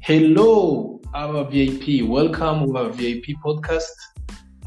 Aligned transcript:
hello 0.00 1.00
aba 1.12 1.44
vip 1.44 1.84
welcome 2.08 2.62
aba 2.70 2.88
vip 2.88 3.24
podcast. 3.42 3.96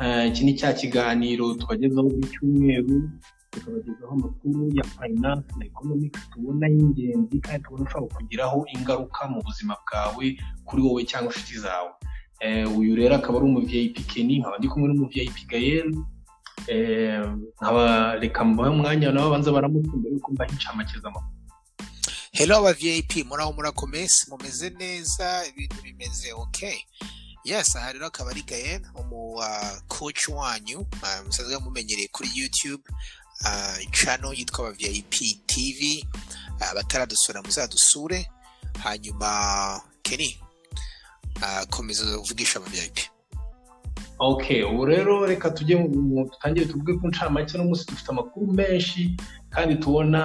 Eh, 0.01 0.27
iki 0.27 0.43
ni 0.45 0.53
cya 0.53 0.73
kiganiro 0.73 1.53
tubagezaho 1.53 2.09
buri 2.09 2.27
cyumweru 2.27 3.09
tukabagezaho 3.51 4.11
amakuru 4.13 4.71
ya 4.75 4.83
finance 4.83 5.47
na 5.57 5.65
economics 5.65 6.29
tubona 6.29 6.67
y'ingenzi 6.67 7.39
kandi 7.39 7.63
tubona 7.63 7.83
ushobora 7.85 8.15
kugiraho 8.15 8.65
ingaruka 8.75 9.27
mu 9.29 9.41
buzima 9.41 9.77
bwawe 9.85 10.37
kuri 10.65 10.81
wowe 10.81 11.03
cyangwa 11.05 11.33
inshuti 11.33 11.59
zawe. 11.59 11.91
Eh, 12.39 12.77
uyu 12.77 12.95
rero 12.95 13.15
akaba 13.15 13.37
ari 13.37 13.45
umu 13.47 13.61
vip 13.61 13.97
nkaba 14.17 14.57
ndi 14.57 14.67
kumwe 14.67 14.87
n'umu 14.89 15.07
vip 15.09 15.53
Eh, 16.67 17.25
nkaba 17.61 18.15
reka 18.15 18.43
mbahe 18.45 18.69
umwanya 18.69 19.11
nabo 19.11 19.29
banza 19.29 19.51
baramutse 19.51 19.91
mbere 19.97 20.15
yuko 20.15 20.31
mbaha 20.31 20.51
incamake 20.51 20.99
z'amakuru. 20.99 21.42
Hello 22.33 22.57
aba 22.57 22.73
vip 22.73 23.15
muraho 23.25 23.53
murakomese 23.53 24.25
mumeze 24.29 24.69
neza 24.69 25.45
ibintu 25.47 25.81
bimeze 25.81 26.33
okay 26.33 26.77
yes 27.43 27.75
aha 27.75 27.91
rero 27.93 28.05
akaba 28.07 28.31
ari 28.31 28.41
gayen 28.43 28.85
umu 28.95 29.41
coach 29.87 30.27
wanyu 30.27 30.79
uh, 30.79 31.25
musanzwe 31.25 31.57
mumenyereye 31.59 32.07
kuri 32.07 32.29
youtube 32.35 32.83
uh, 33.41 33.91
channel 33.91 34.33
yitwa 34.33 34.59
aba 34.67 34.71
vip 34.77 35.13
tv 35.45 36.07
uh, 36.61 36.73
bataradusura 36.73 37.41
muzadusure 37.41 38.29
hanyuma 38.83 39.81
uh, 41.35 41.63
komeza 41.69 42.19
uvugisha 42.19 42.59
aba 42.59 42.69
vip 42.69 42.99
okay 44.19 44.63
ubu 44.63 44.85
rero 44.85 45.25
reka 45.25 45.49
tujye 45.49 45.75
dutangire 45.87 46.65
tuvuge 46.65 46.93
ku 46.99 47.07
ncamake 47.07 47.57
no 47.57 47.63
munsi 47.63 47.85
dufite 47.85 48.09
amakuru 48.11 48.47
menshi 48.53 49.17
kandi 49.49 49.75
tubona 49.75 50.19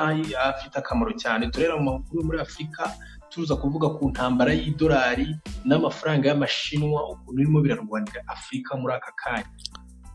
afite 0.51 0.77
akamaro 0.79 1.13
cyane. 1.13 1.51
Turera 1.51 1.77
mu 1.77 1.85
makuru 1.91 2.21
yo 2.21 2.27
muri 2.27 2.39
afurika 2.41 2.95
tuza 3.31 3.57
kuvuga 3.57 3.89
ku 3.97 4.09
ntambara 4.11 4.53
y'idolari 4.53 5.37
n'amafaranga 5.65 6.29
y'amashinwa 6.29 7.01
ukuntu 7.13 7.37
birimo 7.37 7.61
birarwanira 7.61 8.21
afurika 8.27 8.77
muri 8.77 8.93
aka 8.95 9.13
kanya. 9.23 9.51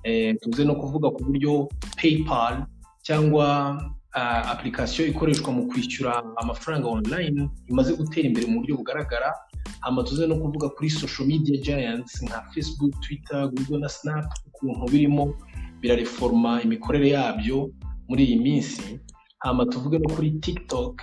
Eh, 0.04 0.36
tuze 0.42 0.66
no 0.66 0.76
kuvuga 0.76 1.08
ku 1.16 1.20
buryo 1.24 1.70
paypal 1.98 2.66
cyangwa 3.04 3.78
ah, 4.14 4.52
application 4.54 5.10
ikoreshwa 5.10 5.52
mu 5.54 5.68
kwishyura 5.70 6.24
amafaranga 6.42 6.88
online 6.88 7.50
imaze 7.70 7.94
gutera 7.94 8.28
imbere 8.28 8.48
mu 8.48 8.60
buryo 8.60 8.78
bugaragara 8.78 9.30
hama 9.84 10.04
tuze 10.04 10.28
no 10.28 10.36
kuvuga 10.36 10.70
kuri 10.70 10.90
social 10.90 11.28
media 11.28 11.58
giants 11.62 12.22
nka 12.24 12.42
facebook 12.54 12.94
twitter 13.02 13.48
google 13.54 13.80
na 13.80 13.90
snap 13.90 14.26
ukuntu 14.48 14.92
birimo 14.92 15.36
birareforma 15.82 16.62
imikorere 16.62 17.10
yabyo 17.10 17.58
muri 18.10 18.22
iyi 18.26 18.38
minsi. 18.40 19.00
Hama 19.44 19.66
tuvuge 19.66 20.00
no 20.00 20.10
kuri 20.16 20.32
tiktok 20.40 21.02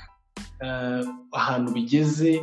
eh, 0.64 1.04
ahantu 1.32 1.72
bigeze 1.76 2.40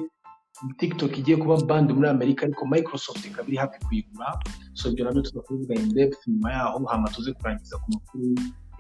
tiktok 0.78 1.18
igiye 1.18 1.38
kuba 1.38 1.58
band 1.66 1.90
muri 1.92 2.10
amerika 2.10 2.46
ariko 2.46 2.66
microsoft 2.66 3.26
ikaba 3.26 3.48
iri 3.48 3.58
hafi 3.58 3.78
kuyigura. 3.86 4.28
So 4.74 4.90
ibyo 4.90 5.06
na 5.06 5.12
byo 5.12 5.22
tuza 5.22 5.42
kubivuga 5.42 5.74
in 5.76 5.90
depth 5.94 6.28
nyuma 6.28 6.52
yaho. 6.52 6.86
Hama 6.86 7.10
tuze 7.10 7.34
kurangiza 7.34 7.78
ku 7.78 7.88
makuru 7.92 8.36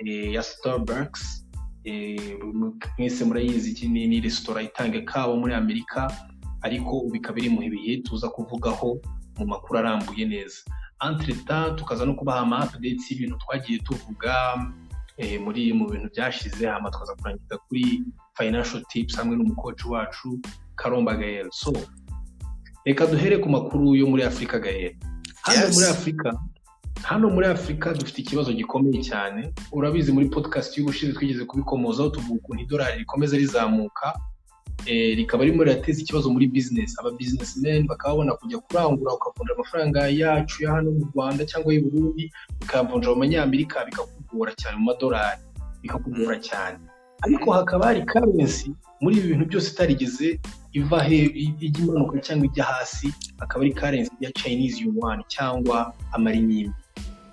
eh, 0.05 0.33
ya 0.33 0.44
starbucks 0.44 1.45
eh, 1.83 2.38
mwese 2.97 3.25
murayizi 3.25 3.88
ni 3.88 4.21
resitora 4.21 4.61
itanga 4.61 4.97
ikawa 4.97 5.33
muri 5.38 5.53
amerika. 5.53 6.14
Ariko 6.67 6.91
ubu 7.07 7.15
ikaba 7.15 7.39
iri 7.39 7.49
mu 7.49 7.59
bihe 7.63 7.97
tuza 8.05 8.27
kuvugaho 8.29 8.99
mu 9.39 9.45
makuru 9.47 9.79
arambuye 9.79 10.25
neza. 10.27 10.59
Entretemps 11.07 11.75
tukaza 11.77 12.05
no 12.05 12.13
kubaha 12.13 12.39
ama 12.41 12.65
updates 12.65 13.05
y'ibintu 13.11 13.37
twagiye 13.37 13.79
tuvuga 13.79 14.33
eh, 15.17 15.41
muri 15.41 15.73
mu 15.73 15.85
bintu 15.89 16.09
byashize 16.13 16.67
hama 16.67 16.89
tukaza 16.91 17.15
kurangiza 17.15 17.57
kuri 17.67 18.03
financial 18.37 18.81
tips 18.89 19.15
hamwe 19.17 19.35
n'umukoci 19.37 19.87
wacu 19.87 20.39
karomba 20.75 21.15
gael. 21.15 21.47
So 21.51 21.73
reka 22.85 23.05
duhere 23.07 23.37
ku 23.37 23.49
makuru 23.49 23.95
yo 23.95 24.08
muri 24.08 24.23
afurika 24.23 24.59
gael. 24.59 24.93
Hano 25.42 25.67
muri 25.73 25.86
afurika 25.86 26.30
hano 27.03 27.30
muri 27.30 27.45
afurika 27.47 27.93
dufite 27.93 28.17
ikibazo 28.21 28.53
gikomeye 28.53 29.03
cyane. 29.03 29.53
Urabizi 29.71 30.11
muri 30.11 30.30
podcast 30.30 30.77
y'ubushize 30.77 31.13
twigeze 31.13 31.45
kubikomozaho 31.45 32.09
tuvuga 32.09 32.39
ukuntu 32.42 32.63
idolari 32.63 32.99
rikomeza 32.99 33.37
rizamuka 33.37 34.17
rikaba 35.20 35.43
ririmo 35.43 35.64
rirateza 35.64 36.02
ikibazo 36.02 36.30
muri 36.30 36.48
business. 36.48 36.95
Aba 36.99 37.11
businessmen 37.11 37.87
bakaba 37.87 38.14
babona 38.14 38.33
kujya 38.39 38.58
kurangura 38.59 39.14
ukavunja 39.14 39.53
amafaranga 39.53 39.99
yacu 40.09 40.64
ya 40.64 40.71
hano 40.71 40.92
mu 40.92 41.05
rwanda 41.14 41.45
cyangwa 41.45 41.73
y'u 41.73 41.83
burundi 41.86 42.31
bikavunja 42.59 43.09
mu 43.09 43.15
manyamerika 43.15 43.86
bikakugora 43.86 44.52
cyane 44.55 44.75
mu 44.77 44.86
madolari. 44.92 45.42
Bikakugora 45.81 46.36
cyane. 46.39 46.77
Ariko 47.25 47.52
hakaba 47.52 47.86
hari 47.86 48.02
currency 48.05 48.71
muri 49.02 49.17
ibi 49.17 49.27
bintu 49.33 49.45
byose 49.49 49.67
itarigeze 49.73 50.39
iva 50.73 50.99
ijya 51.09 51.80
imanuka 51.83 52.17
cyangwa 52.21 52.45
ijya 52.49 52.64
hasi 52.64 53.08
akaba 53.39 53.61
ari 53.65 53.73
currency 53.73 54.11
ya 54.21 54.31
chinese 54.31 54.81
yuan 54.86 55.23
cyangwa 55.27 55.93
amarinimbi 56.14 56.73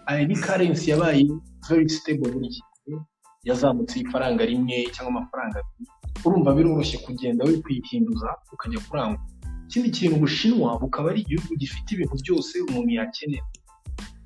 aya 0.07 0.25
ni 0.27 0.37
currency 0.37 0.91
yabaye 0.91 1.29
very 1.69 1.89
stable 1.89 2.29
buri 2.33 2.49
gihe. 2.49 2.97
Yazamutse 3.45 4.01
ifaranga 4.01 4.45
rimwe 4.45 4.89
cyangwa 4.93 5.11
amafaranga 5.21 5.59
abiri. 5.61 5.91
Urumva 6.25 6.55
biroroshye 6.57 6.99
kugenda 7.05 7.45
we 7.45 7.57
kwihinduza 7.63 8.29
ukajya 8.53 8.81
kurangura 8.89 9.23
ikindi 9.69 9.91
kintu 9.91 10.17
ubushinwa 10.17 10.79
bukaba 10.81 11.11
ari 11.11 11.21
igihugu 11.25 11.57
gifite 11.57 11.89
ibintu 11.95 12.15
byose 12.23 12.55
umuntu 12.69 12.91
yakenera. 12.99 13.47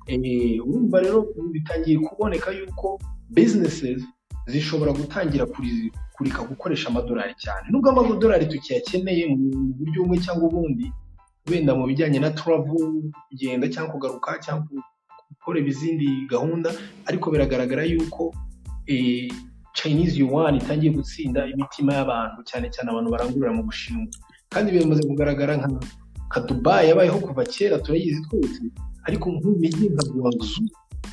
Eh, 0.07 0.59
urumva 0.67 0.99
rero 1.01 1.19
bitangiye 1.53 1.97
kuboneka 1.99 2.51
yuko 2.51 2.99
businesses 3.29 4.01
zishobora 4.51 4.91
gutangira 4.91 5.45
kuri- 5.45 5.91
kureka 6.15 6.43
gukoresha 6.43 6.89
amadolari 6.89 7.33
cyane. 7.43 7.65
Nubwo 7.71 7.89
amadolari 7.89 8.45
tukiyakeneye 8.51 9.23
mu 9.31 9.37
buryo 9.77 10.03
bumwe 10.03 10.17
cyangwa 10.19 10.45
ubundi 10.49 10.87
wenda 11.49 11.71
mu 11.75 11.85
bijyanye 11.89 12.19
na 12.19 12.31
travel 12.35 12.85
kugenda 13.29 13.65
cyangwa 13.73 13.93
kugaruka 13.95 14.37
cyangwa 14.43 14.67
gukora 15.29 15.57
izindi 15.63 16.07
gahunda 16.29 16.69
ariko 17.09 17.31
biragaragara 17.31 17.83
yuko 17.87 18.33
eh, 18.91 19.29
chinese 19.79 20.15
yuan 20.21 20.55
itangiye 20.59 20.91
gutsinda 20.97 21.41
imitima 21.53 21.91
y'abantu 21.97 22.39
cyane 22.49 22.67
cyane 22.73 22.87
abantu 22.91 23.09
barangurira 23.13 23.51
mu 23.57 23.63
bushinwa. 23.67 24.07
Kandi 24.53 24.67
bimaze 24.73 25.01
kugaragara 25.09 25.53
nka 25.59 25.67
nka 26.29 26.39
dubai 26.47 26.87
yabayeho 26.89 27.17
kuva 27.25 27.43
kera 27.53 27.77
turayizi 27.83 28.19
twese 28.27 28.63
ariko 29.07 29.25
nk'imijyi 29.33 29.85
nka 29.93 30.03
guangzhou 30.11 30.65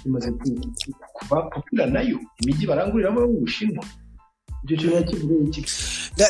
imaze 0.06 0.28
ku- 0.38 0.60
ku- 0.78 0.94
kuba 1.16 1.36
popula 1.52 1.84
na 1.94 2.00
yo 2.10 2.18
imijyi 2.40 2.64
baranguriramo 2.70 3.20
mu 3.32 3.38
bushinwa. 3.44 3.84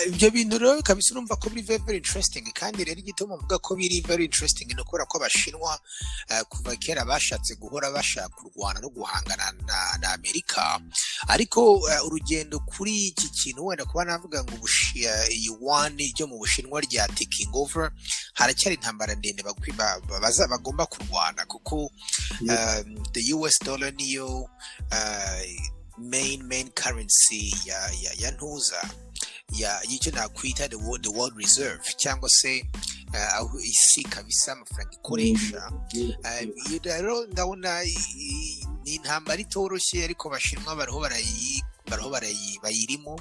Ibyo 0.06 0.30
bintu 0.30 0.58
rero 0.58 0.82
kabisa 0.82 1.14
urumva 1.14 1.36
ko 1.36 1.48
biri 1.50 1.62
very 1.62 1.96
interesting. 1.98 2.44
Kandi 2.52 2.84
rero 2.84 3.00
igituma 3.00 3.36
mvuga 3.36 3.58
ko 3.58 3.76
biri 3.76 4.00
very 4.00 4.24
interesting 4.24 4.68
ni 4.68 4.82
ukubera 4.82 5.06
ko 5.06 5.18
abashinwa 5.18 5.78
eh, 6.28 6.42
kuva 6.50 6.76
kera 6.76 7.04
bashatse 7.04 7.54
guhora 7.56 7.90
bashaka 7.90 8.28
kurwana 8.28 8.80
no 8.80 8.88
guhangana 8.88 9.52
na, 10.00 10.12
amerika. 10.12 10.80
Ariko 11.28 11.80
eh, 11.90 12.06
urugendo 12.06 12.58
kuri 12.60 13.06
iki 13.06 13.28
kintu 13.28 13.66
wenda 13.66 13.84
kuba 13.84 14.04
navuga 14.04 14.44
ngo 14.44 14.56
eh, 14.94 15.28
yuan 15.44 15.96
ryo 15.96 16.26
mu 16.26 16.36
bushinwa 16.38 16.80
rya 16.80 17.08
taking 17.08 17.48
over 17.54 17.90
haracyari 18.34 18.74
intambara 18.76 19.14
ndende 19.14 19.42
bagomba 19.42 20.86
kurwana. 20.86 21.46
Kuko 21.46 21.90
the 23.12 23.22
us 23.32 23.58
dollar 23.58 23.92
niyo 23.92 24.48
main 25.98 26.42
main 26.42 26.70
currency 26.70 27.54
ya 27.64 27.78
ya, 28.02 28.12
ya 28.18 28.30
ntuza 28.30 28.90
ya 29.52 29.80
y'icyo 29.88 30.12
nakwita 30.12 30.68
the 30.68 30.76
world, 30.76 31.02
the 31.02 31.08
world 31.10 31.36
reserve 31.36 31.82
cyangwa 31.96 32.28
se 32.28 32.66
uh, 33.14 33.34
aho 33.34 33.60
isi 33.60 34.02
kabisa 34.02 34.52
amafaranga 34.52 34.92
ikoresha. 34.94 35.72
Uh, 35.94 36.70
iyo 36.70 36.80
rero 36.84 37.26
ndabona 37.26 37.84
ni 37.84 38.94
intambara 38.94 39.40
itoroshye 39.40 40.04
ariko 40.04 40.28
abashinwa 40.28 40.76
bariho 40.76 41.00
barayi 41.00 41.62
bariho 41.90 42.10
bayirimo 42.62 43.14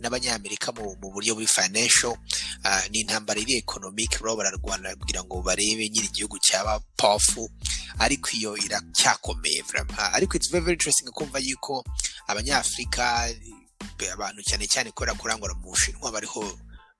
n'abanyamerika 0.00 0.72
mu, 0.72 0.94
buryo 1.10 1.34
buri 1.34 1.46
financial 1.46 2.14
uh, 2.64 2.82
ni 2.90 3.00
intambara 3.02 3.40
iri 3.40 3.54
economic 3.58 4.20
bariho 4.22 4.36
bararwana 4.36 4.96
kugira 4.96 5.24
ngo 5.24 5.42
barebe 5.42 5.88
nyiri 5.88 6.06
igihugu 6.06 6.38
cyaba 6.38 6.80
powerful 6.96 7.48
ariko 7.98 8.30
iyo 8.36 8.56
iracyakomeye 8.56 9.62
ariko 10.14 10.36
it's 10.36 10.50
very, 10.50 10.64
very 10.64 10.74
interesting 10.74 11.10
kumva 11.10 11.38
yuko 11.38 11.84
abanyafurika 12.26 13.28
abantu 14.12 14.42
cyane 14.42 14.66
cyane 14.66 14.90
kubera 14.90 15.14
kurangura 15.14 15.54
mu 15.54 15.70
bushinwa 15.70 16.10
bariho 16.12 16.42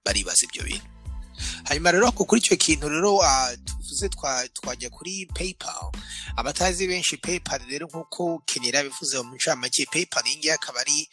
baribaza 0.05 0.47
ibyo 0.47 0.63
bintu. 0.65 0.87
Hanyuma 1.65 1.91
rero 1.91 2.13
ku- 2.13 2.27
kuri 2.27 2.41
icyo 2.41 2.57
kintu 2.57 2.87
rero 2.89 3.19
ah, 3.23 3.51
bivuze 3.85 4.09
twajya 4.55 4.91
kuri 4.91 5.27
paypal. 5.35 5.93
Abatazi 6.37 6.87
benshi 6.89 7.17
paypal 7.21 7.61
rero 7.69 7.87
nk'uko 7.87 8.43
kenera 8.47 8.83
bivuze 8.83 9.21
mu 9.23 9.35
ncamake 9.37 9.85
paypal 9.93 10.25
iyi 10.27 10.37
ngiyi 10.39 10.53
akaba 10.57 10.81
ari 10.81 11.09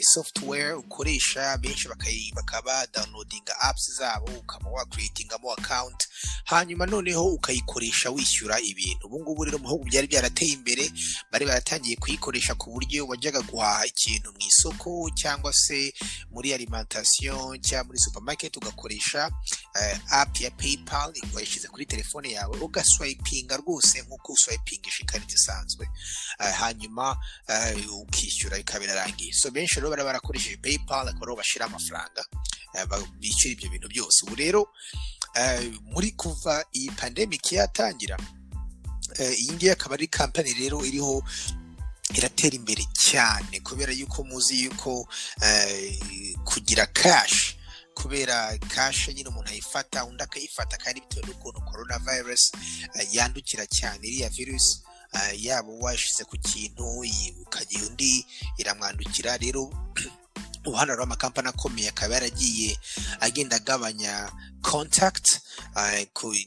software 0.00 0.72
ukoresha 0.78 1.58
benshi 1.58 1.88
bakaba 2.34 2.86
downloadinga 2.94 3.58
apps 3.60 3.90
zabo 3.98 4.30
ukaba 4.38 4.70
wakreatingamo 4.70 5.52
account. 5.52 6.06
Hanyuma 6.44 6.86
noneho 6.86 7.26
ukayikoresha 7.26 8.10
wishyura 8.10 8.60
ibintu. 8.60 9.06
Ubu 9.06 9.20
ngubu 9.20 9.44
rero 9.44 9.58
mu 9.58 9.64
bihugu 9.64 9.84
byari 9.84 10.06
byarateye 10.06 10.52
imbere 10.52 10.90
bari 11.32 11.46
baratangiye 11.46 11.96
kuyikoresha 11.96 12.54
ku 12.54 12.70
buryo 12.70 13.06
wajyaga 13.06 13.40
guhaha 13.42 13.86
ikintu 13.86 14.30
mu 14.32 14.38
isoko 14.46 15.10
cyangwa 15.14 15.52
se 15.52 15.92
muri 16.30 16.54
alimentation 16.54 17.58
cyangwa 17.60 17.84
muri 17.90 17.98
supermarket 17.98 18.56
ugakoresha 18.56 19.30
app 20.10 20.40
ya 20.40 20.50
paypal 20.50 21.10
wayishyize 21.64 21.68
kuri 21.68 21.86
telefone 21.86 22.30
yawe 22.32 22.56
ugaswayipinga 22.60 23.56
rwose 23.56 24.02
nk'uko 24.02 24.32
uswayipingisha 24.32 25.02
ikarita 25.02 25.34
isanzwe. 25.34 25.88
Hanyuma 26.38 27.16
ukishyura 28.02 28.56
bikaba 28.58 28.80
birarangiye 28.80 29.32
so 29.32 29.50
benshi 29.50 29.76
rero 29.76 29.90
bari 29.90 30.02
barakoresheje 30.04 30.56
paypal 30.56 31.08
akaba 31.08 31.24
ariho 31.24 31.36
bashyira 31.36 31.66
amafaranga 31.66 32.24
bishyura 33.20 33.52
ibyo 33.52 33.68
bintu 33.70 33.88
byose. 33.88 34.24
Ubu 34.26 34.34
rero 34.34 34.68
muri 35.92 36.10
kuva 36.12 36.64
iyi 36.72 36.90
pandemic 36.90 37.52
yatangira 37.52 38.16
iyi 39.38 39.52
ngiyi 39.52 39.70
akaba 39.72 39.94
ari 39.94 40.06
kampani 40.08 40.52
rero 40.54 40.84
iriho 40.84 41.22
iratera 42.14 42.54
imbere 42.56 42.84
cyane 42.94 43.60
kubera 43.60 43.92
yuko 43.92 44.24
muzi 44.24 44.64
yuko 44.68 45.08
kugira 46.44 46.86
kashi 46.86 47.56
kubera 47.94 48.58
kashe 48.74 49.14
nyine 49.14 49.28
umuntu 49.28 49.50
ayifata 49.50 50.04
undi 50.04 50.22
akayifata 50.22 50.76
kandi 50.76 51.00
bitewe 51.00 51.26
n'ukuntu 51.26 51.60
corona 51.68 51.98
virus 51.98 52.52
yandukira 53.12 53.66
cyane. 53.66 54.02
Iriya 54.08 54.28
virusi 54.28 54.82
yaba 55.36 55.70
washyize 55.80 56.24
ku 56.24 56.36
kintu 56.38 56.84
ukagira 57.42 57.86
undi 57.86 58.26
iramwandukira. 58.58 59.38
Rero 59.38 59.70
uruhande 60.66 60.94
rw'amakampani 60.96 61.48
akomeye 61.48 61.88
akaba 61.88 62.14
yaragiye 62.14 62.76
agenda 63.20 63.56
agabanya 63.56 64.32
contact 64.62 65.40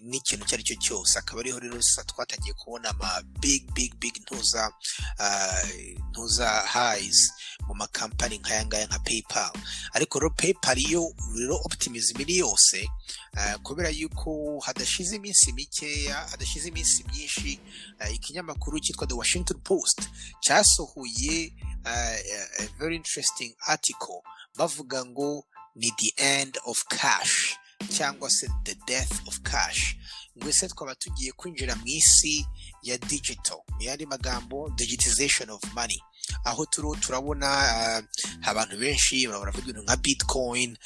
n'ikintu 0.10 0.44
icyo 0.46 0.56
ari 0.56 0.64
cyo 0.64 0.76
cyose. 0.82 1.14
Akaba 1.20 1.42
ariho 1.42 1.60
rero 1.60 1.78
twatangiye 2.10 2.54
kubona 2.54 2.90
ama 2.90 3.22
big 3.40 3.72
big 3.74 3.94
big 4.02 4.16
ntuza 4.22 4.72
ntuza 6.10 6.50
highs. 6.74 7.30
Mu 7.68 7.74
makampani 7.76 8.38
nk'aya 8.40 8.66
ngaya 8.66 8.86
nka 8.88 9.00
paypal. 9.00 9.52
Ariko 9.94 10.20
rero 10.20 10.30
paypal 10.30 10.78
yo 10.92 11.14
rero 11.36 11.56
optimism 11.66 12.22
iri 12.22 12.38
yose 12.38 12.88
kubera 13.64 13.90
yuko 13.90 14.60
hadashize 14.66 15.16
iminsi 15.16 15.54
mikeya 15.54 16.16
hadashize 16.32 16.68
iminsi 16.70 17.04
myinshi 17.04 17.60
ikinyamakuru 18.14 18.80
cyitwa 18.80 19.08
the 19.08 19.14
washington 19.14 19.60
post 19.62 20.10
cyasohoye 20.42 21.54
a 21.86 22.68
very 22.80 22.96
interesting 22.96 23.56
article 23.68 24.22
bavuga 24.56 25.06
ngo 25.06 25.46
ni 25.76 25.92
the 25.98 26.14
end 26.18 26.58
of 26.66 26.78
cash 26.90 27.56
cyangwa 27.90 28.30
se 28.30 28.48
the 28.64 28.76
death 28.88 29.28
of 29.28 29.40
cash. 29.44 29.96
Ngo 30.38 30.50
ese 30.50 30.68
twaba 30.68 30.96
tugiye 30.96 31.32
kwinjira 31.32 31.76
mu 31.76 31.84
isi 31.88 32.46
ya 32.84 32.98
digital. 32.98 33.60
Mu 33.76 33.82
yandi 33.82 34.06
magambo 34.06 34.70
digitization 34.76 35.50
of 35.50 35.62
money. 35.74 36.02
Aho 36.44 36.66
turiho 36.66 36.96
turabona 36.96 37.48
abantu 38.44 38.78
benshi 38.78 39.28
baravuga 39.28 39.64
ibintu 39.64 39.82
nka 39.84 39.96
bitcoin 39.98 40.78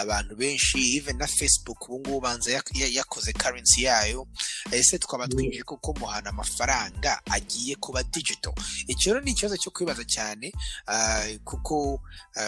abantu 0.00 0.36
benshi 0.36 0.96
even 0.96 1.16
na 1.18 1.26
facebook 1.26 1.88
ubu 1.88 1.98
ngubu 2.00 2.20
banza 2.20 2.62
yakoze 2.72 3.32
currency 3.32 3.82
yayo. 3.82 4.26
Ese 4.70 4.98
twaba 4.98 5.28
twinjiye 5.28 5.62
kuko 5.62 5.92
muhana 5.92 6.30
amafaranga 6.30 7.20
agiye 7.30 7.74
kuba 7.76 8.02
digital. 8.02 8.52
Icyo 8.86 9.12
rero 9.14 9.24
ni 9.24 9.30
ikibazo 9.30 9.56
cyo 9.56 9.70
kwibaza 9.70 10.04
cyane 10.04 10.52
kuko 11.44 12.00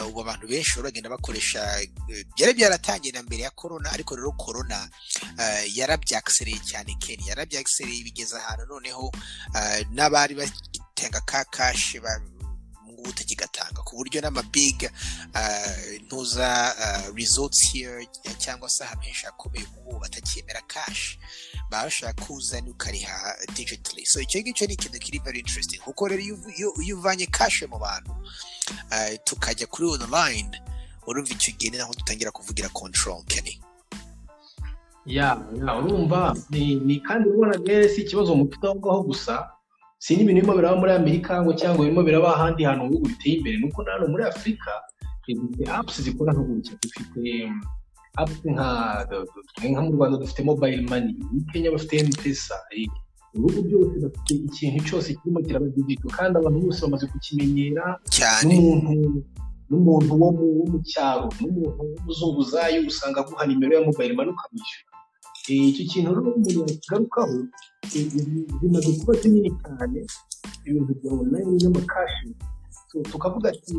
ubu 0.06 0.20
abantu 0.20 0.46
benshi 0.48 0.78
bagenda 0.82 1.10
bakoresha 1.10 1.58
byari 2.36 2.54
byaratangiye 2.54 3.12
na 3.12 3.22
mbere 3.22 3.42
ya 3.42 3.50
corona 3.50 3.90
ariko 3.92 4.14
rero 4.16 4.32
corona 4.32 4.88
yarabyakisereye 5.74 6.58
cyane 6.62 6.94
ken 7.02 7.18
yarabyakisereye 7.26 8.02
bigeze 8.04 8.36
ahantu 8.36 8.66
noneho 8.88 9.12
n'abari 9.92 10.34
batenga 10.34 11.20
ka 11.26 11.44
kashi 11.44 12.00
ngubu 12.00 13.08
utakigatanga 13.10 13.82
ku 13.84 13.96
buryo 13.96 14.20
n'amabig 14.20 14.90
ntuza 16.06 16.74
resorts 17.14 17.72
here 17.72 18.08
cyangwa 18.38 18.68
se 18.68 18.84
ahantu 18.84 19.02
henshi 19.04 19.26
hakomeye 19.26 19.66
ubu 19.86 19.98
batakemera 20.00 20.60
kashi 20.66 21.18
baba 21.70 21.84
bashaka 21.84 22.22
kuzana 22.24 22.70
ukariha 22.70 23.36
digitally. 23.54 24.06
So 24.06 24.20
icyo 24.20 24.40
ngicyo 24.40 24.66
ni 24.66 24.74
ikintu 24.74 24.98
kiri 24.98 25.18
very 25.18 25.38
interesting. 25.40 25.78
Kuko 25.80 26.08
rero 26.08 26.22
iyo 26.22 26.96
uvanye 26.96 27.26
kashi 27.26 27.66
mu 27.66 27.78
bantu 27.78 28.12
tukajya 29.24 29.66
kuri 29.66 29.88
online 29.88 30.50
urumva 31.06 31.32
icyo 31.32 31.52
gihe 31.58 31.70
ni 31.70 31.78
naho 31.78 31.94
dutangira 31.94 32.30
kuvugira 32.30 32.68
control 32.68 33.22
kenny. 33.24 33.60
Ya 35.16 35.28
urumva 35.78 36.20
ni 36.86 36.96
kandi 37.06 37.24
ubona 37.28 37.54
rero 37.66 37.88
si 37.88 38.00
ikibazo 38.04 38.30
mufite 38.36 38.64
aho 38.66 38.76
ngaho 38.78 39.02
gusa 39.10 39.34
si 39.98 40.14
n'ibintu 40.16 40.40
birimo 40.46 40.54
biraba 40.58 40.76
muri 40.80 40.92
amerika 41.00 41.32
ngo 41.42 41.52
cyangwa 41.60 41.82
birimo 41.84 42.02
biraba 42.06 42.28
ahandi 42.36 42.62
hantu 42.68 42.82
mu 42.84 42.90
bihugu 42.90 43.06
biteye 43.12 43.34
imbere. 43.36 43.56
Nuko 43.58 43.78
hano 43.88 44.06
muri 44.12 44.22
afurika 44.30 44.70
dufite 45.26 45.64
apusi 45.76 46.00
zikora 46.06 46.30
nka 46.32 46.42
gutya 46.46 46.74
dufite 46.82 47.20
apusi 48.20 48.46
nka 48.54 48.68
nka 49.70 49.80
mu 49.84 49.90
rwanda 49.96 50.16
dufite 50.22 50.40
mobayiro 50.46 50.82
mani 50.90 51.12
muri 51.18 51.44
kenya 51.52 51.70
bafite 51.74 51.94
emupesa 52.00 52.54
ibihugu 53.34 53.58
byose 53.68 53.94
bafite 54.04 54.32
ikintu 54.48 54.78
cyose 54.88 55.08
kirimo 55.18 55.40
kiraba 55.46 55.66
digito 55.76 56.06
kandi 56.16 56.34
abantu 56.38 56.58
bose 56.64 56.80
bamaze 56.84 57.06
kukimenyera 57.12 57.84
n'umuntu 58.46 58.90
n'umuntu 59.70 60.10
wo 60.20 60.28
mu 60.70 60.78
cyaro 60.90 61.28
n'umuntu 61.40 61.80
w'umuzunguzayi 61.90 62.76
usanga 62.90 63.20
aguha 63.20 63.44
nimero 63.46 63.72
ya 63.76 63.84
mobayiro 63.86 64.14
mani 64.16 64.30
ukamwishyura 64.32 64.87
icyo 65.48 65.82
kintu 65.90 66.08
rero 66.14 66.30
umuntu 66.36 66.60
yakigarukaho 66.68 67.36
bimaze 68.60 68.90
kuba 69.00 69.12
binini 69.22 69.50
cyane 69.62 70.00
ibintu 70.68 70.92
bya 70.98 71.10
onurayini 71.12 71.56
n'amakashi. 71.62 72.28
Tukavuga 73.10 73.46
ati 73.54 73.74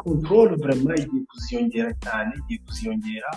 kontorore 0.00 0.54
burama 0.60 0.92
igiye 1.02 1.22
kuziyongera 1.30 1.90
cyane 2.04 2.30
igiye 2.40 2.58
kuziyongera 2.66 3.30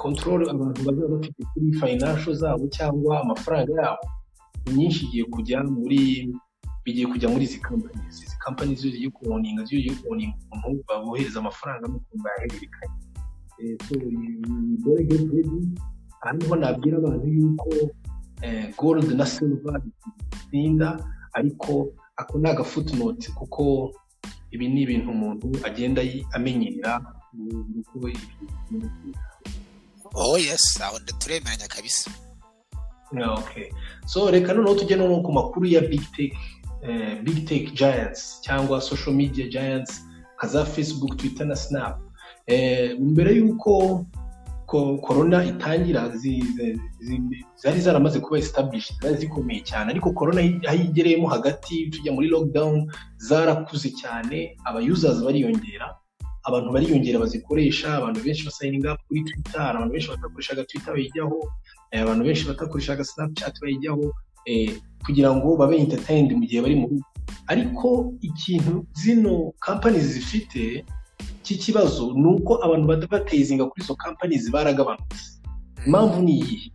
kontorore 0.00 0.44
abantu 0.54 0.78
bazaba 0.86 1.08
bafite 1.14 1.40
kuri 1.50 1.66
fayinansho 1.80 2.30
zabo 2.40 2.64
cyangwa 2.76 3.12
amafaranga 3.24 3.72
yabo 3.82 4.04
inyinshi 4.68 5.00
igiye 5.06 5.24
kujya 5.34 5.58
muri 5.76 6.00
bigiye 6.84 7.06
kujya 7.12 7.28
muri 7.32 7.44
izi 7.48 7.58
kampani 7.66 8.00
izi 8.10 8.36
kampani 8.44 8.72
zigiye 8.80 9.08
kuwoninga 9.16 9.62
zigiye 9.68 9.94
kuwoninga 10.00 10.36
umuntu 10.54 10.80
babohereza 10.88 11.38
amafaranga 11.40 11.84
n'ukuntu 11.88 12.22
bayahererekanya 12.24 12.96
dore 14.84 15.04
geti 15.04 15.40
aha 16.22 16.32
ni 16.32 16.44
ho 16.48 16.56
nabwira 16.56 16.98
abantu 16.98 17.26
yuko 17.26 17.70
gold 18.78 19.08
na 19.12 19.26
silver 19.26 19.80
bitsinda 19.82 20.88
ariko 21.32 21.92
ako 22.16 22.38
ni 22.38 22.48
agafutinoti 22.48 23.32
kuko 23.32 23.92
ibi 24.50 24.68
ni 24.68 24.82
ibintu 24.82 25.10
umuntu 25.10 25.46
agenda 25.64 26.02
amenyera 26.32 27.00
oh 30.14 30.38
yes 30.38 30.80
aho 30.80 30.98
turemeranya 31.18 31.68
kabisa. 31.68 32.10
Okay. 33.38 33.70
So 34.06 34.30
reka 34.30 34.52
noneho 34.54 34.74
tujye 34.74 34.96
noneho 34.96 35.22
ku 35.22 35.32
makuru 35.32 35.66
ya 35.66 35.80
big 35.80 36.02
tech 36.16 36.34
big 37.22 37.46
tech 37.46 37.72
giants 37.74 38.40
cyangwa 38.42 38.80
social 38.80 39.14
media 39.14 39.48
giants 39.48 40.02
nka 40.36 40.46
za 40.48 40.64
facebook 40.64 41.16
twitter 41.16 41.46
na 41.46 41.56
snap. 41.56 42.05
Mbere 43.00 43.30
y'uko 43.38 44.04
korona 45.06 45.44
itangira 45.44 46.10
zari 47.62 47.80
zaramaze 47.80 48.20
kuba 48.20 48.38
established 48.38 48.94
zari 49.02 49.16
zikomeye 49.16 49.60
cyane. 49.62 49.90
Ariko 49.90 50.10
korona 50.12 50.40
aho 50.68 50.76
igereyemo 50.90 51.28
hagati 51.28 51.90
tujya 51.90 52.12
muri 52.12 52.28
lockdown 52.28 52.90
zarakuze 53.16 53.90
cyane 54.00 54.56
abayuzazi 54.64 55.24
bariyongera 55.24 55.94
abantu 56.48 56.72
bariyongera 56.74 57.18
bazikoresha 57.18 57.94
abantu 57.98 58.20
benshi 58.24 58.44
basayininga 58.46 58.96
kuri 59.06 59.20
twitter 59.24 59.60
abantu 59.70 59.92
benshi 59.92 60.08
batakoreshaga 60.10 60.64
twitter 60.64 60.92
bayijyaho 60.94 61.38
abantu 61.92 62.22
benshi 62.24 62.44
batakoreshaga 62.48 63.04
snapchat 63.04 63.54
bayijyaho 63.62 64.04
kugira 65.06 65.30
ngo 65.34 65.56
babe 65.56 65.76
entertained 65.78 66.30
mu 66.34 66.42
gihe 66.46 66.62
bari 66.62 66.74
mu 66.76 66.86
rugo. 66.90 67.06
Ariko 67.46 68.14
ikintu 68.22 68.86
zino 68.94 69.52
companies 69.66 70.06
zifite 70.14 70.84
cy'ikibazo 71.46 72.12
ni 72.20 72.26
uko 72.34 72.52
abantu 72.64 72.86
badabatezinga 72.90 73.64
kuri 73.70 73.80
izo 73.84 73.94
kampani 73.94 74.34
baragabanutse. 74.54 75.26
Impamvu 75.86 76.22
ni 76.22 76.32
iyi 76.42 76.72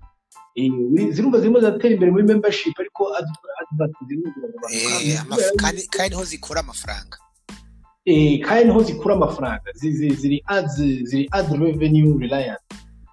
zirumva 1.14 1.40
zirimo 1.40 1.60
ziratera 1.60 1.94
imbere 1.94 2.12
muri 2.12 2.24
membership 2.24 2.76
ariko 2.80 3.02
kandi 5.58 6.10
ni 6.10 6.16
ho 6.16 6.24
zikura 6.26 6.60
amafaranga. 6.60 7.18
Kandi 8.46 8.64
ni 8.66 8.72
ho 8.74 8.82
zikura 8.84 9.14
amafaranga. 9.16 9.68
Ziri 9.76 10.44
ads 10.46 10.76
ziri 11.10 11.28
ad 11.32 11.48
revenue 11.62 12.20
reliance 12.20 12.64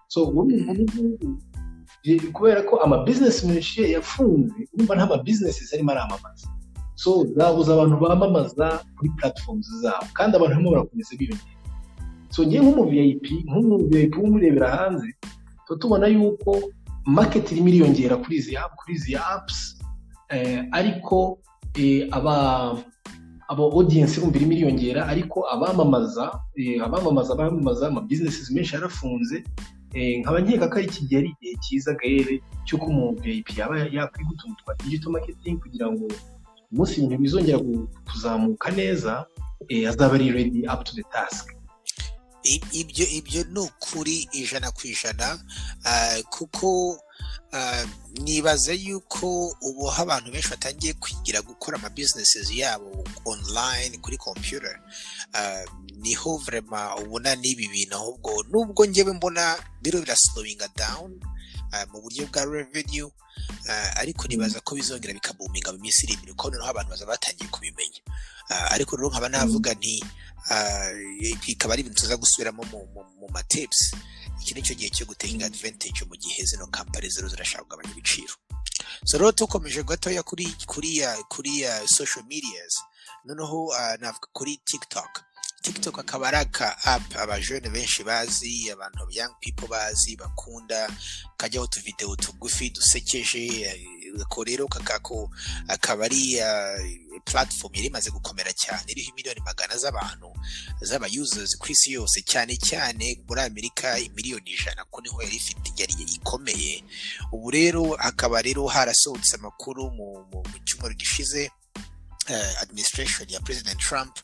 so 0.09 0.33
kubera 2.33 2.63
ko 2.63 2.77
amabizinesi 2.85 3.47
menshi 3.47 3.93
yafunze 3.93 4.55
urumva 4.75 4.95
nta 4.97 5.07
mabizinesi 5.07 5.75
arimo 5.75 5.91
aramamaza. 5.93 6.49
So 6.99 7.11
zabuze 7.37 7.71
abantu 7.73 7.97
bamamaza 8.03 8.67
kuri 8.99 9.09
platforms 9.19 9.67
zabo. 9.83 10.07
Kandi 10.19 10.33
abantu 10.37 10.55
barimo 10.55 10.71
barakomeza 10.75 11.15
biyongera 11.19 11.57
so 12.35 12.43
ngewe 12.47 12.61
nk'umu 12.65 12.85
vip 12.91 13.25
nk'umu 13.49 13.77
vip 13.89 14.13
w'umurebera 14.19 14.69
hanze 14.77 15.09
tuba 15.67 15.79
tubona 15.81 16.07
yuko 16.11 16.51
market 17.07 17.47
irimo 17.53 17.69
iriyongera 17.69 18.17
kuri 18.23 18.37
izi 18.37 18.53
kuri 18.79 18.93
izi 18.99 19.13
apps 19.17 19.59
ariko 20.79 21.39
aba 22.11 22.35
aba 23.49 23.63
audience 23.65 24.21
bumva 24.21 24.37
irimo 24.37 24.53
iriyongera 24.53 25.07
ariko 25.09 25.39
abamamaza 25.55 26.25
abamamaza 26.85 27.33
abamamaza 27.33 27.85
amabizinesi 27.89 28.53
menshi 28.55 28.75
yarafunze 28.77 29.37
nkaba 30.21 30.41
nkeka 30.45 30.69
ko 30.69 30.75
ari 30.79 30.87
iki 30.87 31.01
gihe 31.09 31.19
ari 31.21 31.31
igihe 31.33 31.55
cyiza 31.65 31.91
gahere 32.01 32.35
cy'uko 32.67 32.87
umuntu 32.93 33.23
yaba 33.57 33.75
yakwiga 33.97 34.31
utuntu 34.37 34.57
twa 34.61 34.75
digital 34.85 35.13
marketing 35.17 35.57
kugira 35.65 35.87
ngo 35.93 36.05
umunsi 36.73 36.93
ibintu 37.01 37.19
bizongera 37.23 37.59
kuzamuka 38.11 38.71
neza 38.71 39.27
azaba 39.89 40.15
ari 40.15 40.31
ready 40.33 40.67
up 40.73 40.85
to 40.85 40.93
the 40.95 41.03
task. 41.13 41.45
Ibyo 42.73 43.07
ibyo 43.19 43.45
ni 43.53 43.61
ukuri 43.61 44.29
ijana 44.33 44.71
ku 44.71 44.87
ijana 44.87 45.39
kuko 46.31 46.97
nibaza 48.23 48.73
yuko 48.73 49.57
ubu 49.63 49.91
aho 49.91 50.03
abantu 50.03 50.31
benshi 50.33 50.49
batangiye 50.51 50.93
kwigira 50.95 51.43
gukora 51.43 51.77
amabizinesi 51.79 52.59
yabo 52.59 53.05
online 53.25 53.99
kuri 53.99 54.17
computer. 54.17 54.81
Niho 55.99 56.37
vrema 56.39 56.97
ubona 56.97 57.35
n'ibi 57.37 57.69
bintu 57.69 57.95
ahubwo 57.97 58.45
nubwo 58.51 58.87
ngewe 58.87 59.13
mbona 59.13 59.57
biro 59.83 60.01
biraslowinga 60.01 60.69
down 60.77 61.21
mu 61.93 62.01
buryo 62.03 62.27
bwa 62.33 62.45
revenue 62.45 63.11
ariko 63.97 64.27
nibaza 64.29 64.61
ko 64.61 64.75
bizongera 64.75 65.15
bikabuminga 65.15 65.73
mu 65.73 65.79
minsi 65.79 66.05
iri 66.07 66.15
imbere 66.15 66.33
kuko 66.33 66.51
noneho 66.51 66.69
abantu 66.71 66.91
baza 66.91 67.07
batangiye 67.07 67.49
kubimenya. 67.51 68.01
Ariko 68.75 68.97
rero 68.97 69.09
nkaba 69.11 69.29
navuga 69.29 69.75
nti 69.75 70.01
bikaba 71.47 71.73
ari 71.75 71.83
ibintu 71.83 72.01
tuza 72.01 72.17
gusubiramo 72.17 72.63
mu 73.21 73.29
matips 73.31 73.93
iki 74.41 74.55
ni 74.55 74.63
cyo 74.63 74.75
gihe 74.75 74.91
cyo 74.91 75.05
gutanga 75.07 75.47
advantage 75.47 76.05
mu 76.09 76.17
gihe 76.17 76.41
zino 76.47 76.67
kampani 76.71 77.11
zero 77.11 77.29
zirashaka 77.29 77.65
kugabanya 77.65 77.91
ibiciro. 77.93 78.35
So 79.05 79.19
rero 79.19 79.33
tukomeje 79.33 79.83
gatoya 79.83 80.23
kuri 80.23 80.47
kuri 80.67 81.03
kuri 81.29 81.67
social 81.87 82.25
medias. 82.25 82.81
Noneho 83.25 83.69
navuga 84.01 84.29
kuri 84.33 84.57
tiktok. 84.65 85.25
Tiktok 85.69 85.99
akaba 85.99 86.29
ari 86.29 86.37
aka 86.37 86.77
app 86.85 87.17
abajene 87.17 87.69
benshi 87.71 88.05
bazi 88.05 88.71
abantu 88.73 89.11
young 89.11 89.35
people 89.41 89.69
bazi 89.69 90.17
bakunda 90.17 90.89
kajyaho 91.37 91.65
utuvidewo 91.65 92.17
tugufi 92.17 92.71
dusekeje 92.71 93.77
ko 94.29 94.45
rero 94.45 94.69
kakako 94.69 95.31
akaba 95.69 96.05
ari 96.05 96.41
platform 97.25 97.75
yari 97.75 97.87
imaze 97.89 98.11
gukomera 98.11 98.53
cyane 98.53 98.85
iriho 98.93 99.13
miliyoni 99.17 99.41
magana 99.45 99.77
z'abantu 99.77 100.33
z'aba 100.81 101.07
users 101.21 101.57
ku 101.59 101.67
isi 101.73 101.93
yose 101.93 102.23
cyane 102.25 102.57
cyane 102.57 103.21
muri 103.29 103.41
amerika 103.41 103.97
miliyoni 104.17 104.51
ijana 104.51 104.85
ko 104.91 105.01
ni 105.01 105.09
ho 105.09 105.23
yari 105.23 105.37
ifite 105.37 105.69
yari 105.77 105.93
ikomeye. 106.17 106.85
Ubu 107.33 107.51
rero 107.51 107.97
hakaba 108.01 108.43
rero 108.43 108.67
harasohotse 108.67 109.37
amakuru 109.37 109.91
mu 109.93 110.25
cyumweru 110.65 110.95
gishize 110.95 111.51
administration 112.61 113.29
ya 113.31 113.41
president 113.41 113.79
trump 113.81 114.19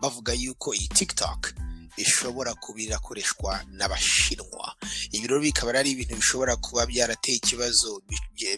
bavuga 0.00 0.32
yuko 0.32 0.74
iyi 0.74 0.88
tiktok 0.88 1.54
ishobora 1.96 2.54
kuba 2.54 2.80
irakoreshwa 2.80 3.64
n'abashinwa. 3.76 4.76
Ibi 5.12 5.26
rero 5.28 5.40
bikaba 5.40 5.76
ari 5.78 5.90
ibintu 5.90 6.16
bishobora 6.16 6.56
kuba 6.56 6.86
byarateye 6.86 7.36
ikibazo 7.36 8.00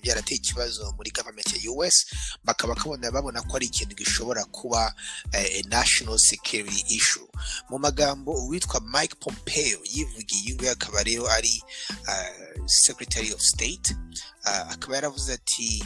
byarateye 0.03 0.37
ikibazo 0.39 0.93
muri 0.97 1.11
government 1.11 1.51
ya 1.53 1.71
US 1.73 2.07
bakaba 2.45 2.75
kabona 2.79 3.11
babona 3.11 3.43
ko 3.43 3.57
ari 3.59 3.67
ikintu 3.67 3.97
gishobora 3.99 4.45
kuba 4.55 4.95
a 5.35 5.63
national 5.67 6.19
security 6.19 6.85
issue. 6.95 7.27
Mu 7.71 7.79
magambo 7.79 8.31
uwitwa 8.33 8.81
Mike 8.81 9.17
Pompeo 9.21 9.81
yivugiye 9.85 10.43
iyi 10.43 10.55
ngiyi 10.55 10.69
akaba 10.71 11.03
rero 11.03 11.27
ari 11.31 11.59
secretary 12.67 13.33
of 13.35 13.41
state 13.43 13.97
akaba 14.45 14.95
yaravuze 14.95 15.33
ati 15.35 15.83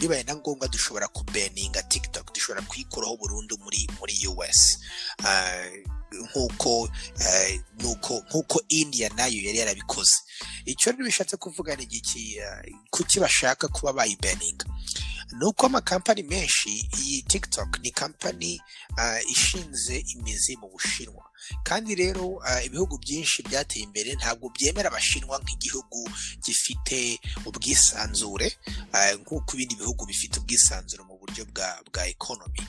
bibaye 0.00 0.22
na 0.24 0.34
ngombwa 0.36 0.68
dushobora 0.68 1.08
kubeninga 1.08 1.82
tiktok 1.82 2.32
dushobora 2.34 2.62
kuyikuraho 2.66 3.16
burundu 3.16 3.58
muri 3.64 3.84
muri 4.00 4.14
us 4.26 4.78
nk'uko 6.12 6.88
nuko 7.78 8.24
nk'uko 8.28 8.62
india 8.68 9.08
na 9.16 9.26
yo 9.26 9.40
yari 9.42 9.58
yarabikoze. 9.58 10.16
Icyo 10.64 10.92
rero 10.92 11.04
bishatse 11.04 11.36
kuvuga 11.36 11.76
ni 11.76 11.84
iki 11.84 12.38
kuki 12.90 13.20
bashaka 13.20 13.68
kuba 13.68 13.92
bayibeninga 13.92 14.66
ni 15.38 15.44
uko 15.46 15.66
amakampani 15.66 16.22
menshi 16.22 16.88
iyi 16.98 17.22
tiktok 17.22 17.78
ni 17.82 17.90
kampani 17.90 18.60
ishinze 19.30 20.04
imizi 20.14 20.56
mu 20.56 20.68
bushinwa. 20.68 21.24
Kandi 21.62 21.94
rero 21.94 22.42
ibihugu 22.66 22.98
byinshi 22.98 23.42
byateye 23.42 23.84
imbere 23.84 24.14
ntabwo 24.14 24.50
byemera 24.54 24.88
abashinwa 24.90 25.38
nk'igihugu 25.42 26.10
gifite 26.44 27.18
ubwisanzure 27.46 28.56
nk'uko 29.22 29.50
ibindi 29.54 29.74
bihugu 29.74 30.06
bifite 30.06 30.38
ubwisanzure 30.42 31.02
buryo 31.30 31.46
bwa 31.92 32.06
ekonomi 32.06 32.60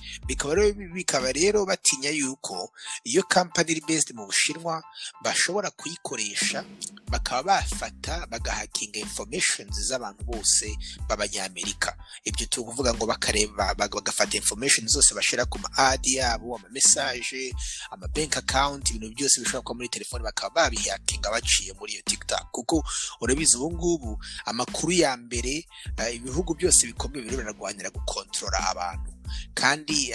bikaba 0.94 1.32
rero 1.34 1.66
batinya 1.66 2.10
yuko 2.10 2.72
iyo 3.04 3.24
kampani 3.24 3.72
iri 3.72 3.82
based 3.88 4.14
mu 4.16 4.26
bushinwa 4.26 4.84
bashobora 5.24 5.72
kuyikoresha 5.72 6.64
bakaba 7.10 7.44
bafata 7.62 8.28
bagahakinga 8.30 9.00
information 9.00 9.68
z'abantu 9.72 10.24
bose 10.24 10.78
b'abanyamerika. 11.10 11.98
Ibyo 12.24 12.46
turi 12.46 12.66
kuvuga 12.66 12.94
ngo 12.94 13.06
bakareba 13.06 13.74
bagafata 13.76 14.38
information 14.38 14.88
zose 14.88 15.14
bashyira 15.14 15.46
ku 15.46 15.60
ma 15.60 15.70
adi 15.78 16.16
yabo 16.16 16.56
ama 16.56 16.70
message 16.70 17.54
ama 17.92 18.08
bank 18.08 18.38
account 18.38 18.90
ibintu 18.92 19.16
byose 19.16 19.40
bishobora 19.42 19.62
kuba 19.64 19.76
muri 19.78 19.90
telefone 19.90 20.24
bakaba 20.24 20.64
babihakinga 20.70 21.32
baciye 21.32 21.74
muri 21.80 21.94
iyo 21.94 22.02
tiktok. 22.06 22.48
Kuko 22.52 22.84
urabizi 23.22 23.58
ubu 23.58 23.72
ngubu 23.76 24.12
amakuru 24.46 24.92
ya 24.92 25.18
mbere 25.18 25.66
ibihugu 26.14 26.54
byose 26.56 26.88
bikomeye 26.88 27.24
biri 27.26 27.38
birarwanira 27.38 27.90
gukontorora 27.90 28.51
abantu. 28.60 29.12
Kandi 29.54 30.12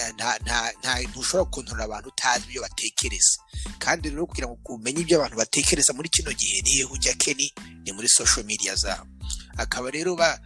ntushobora 1.09 1.45
gukontorora 1.45 1.85
abantu 1.85 2.09
utazi 2.09 2.45
ibyo 2.49 2.63
batekereza. 2.63 3.39
Kandi 3.79 4.11
rero 4.11 4.27
kugira 4.27 4.47
ngo 4.49 4.59
umenye 4.75 5.01
ibyo 5.01 5.17
abantu 5.19 5.37
batekereza 5.37 5.93
muri 5.93 6.09
kino 6.09 6.33
gihe 6.33 6.63
niyo 6.63 6.89
ujya 6.93 7.15
keni 7.15 7.53
ni 7.85 7.93
muri 7.93 8.09
social 8.09 8.45
media 8.47 8.75
zabo. 8.75 9.09
Akaba 9.57 9.91
rero 9.91 10.17
ba 10.17 10.41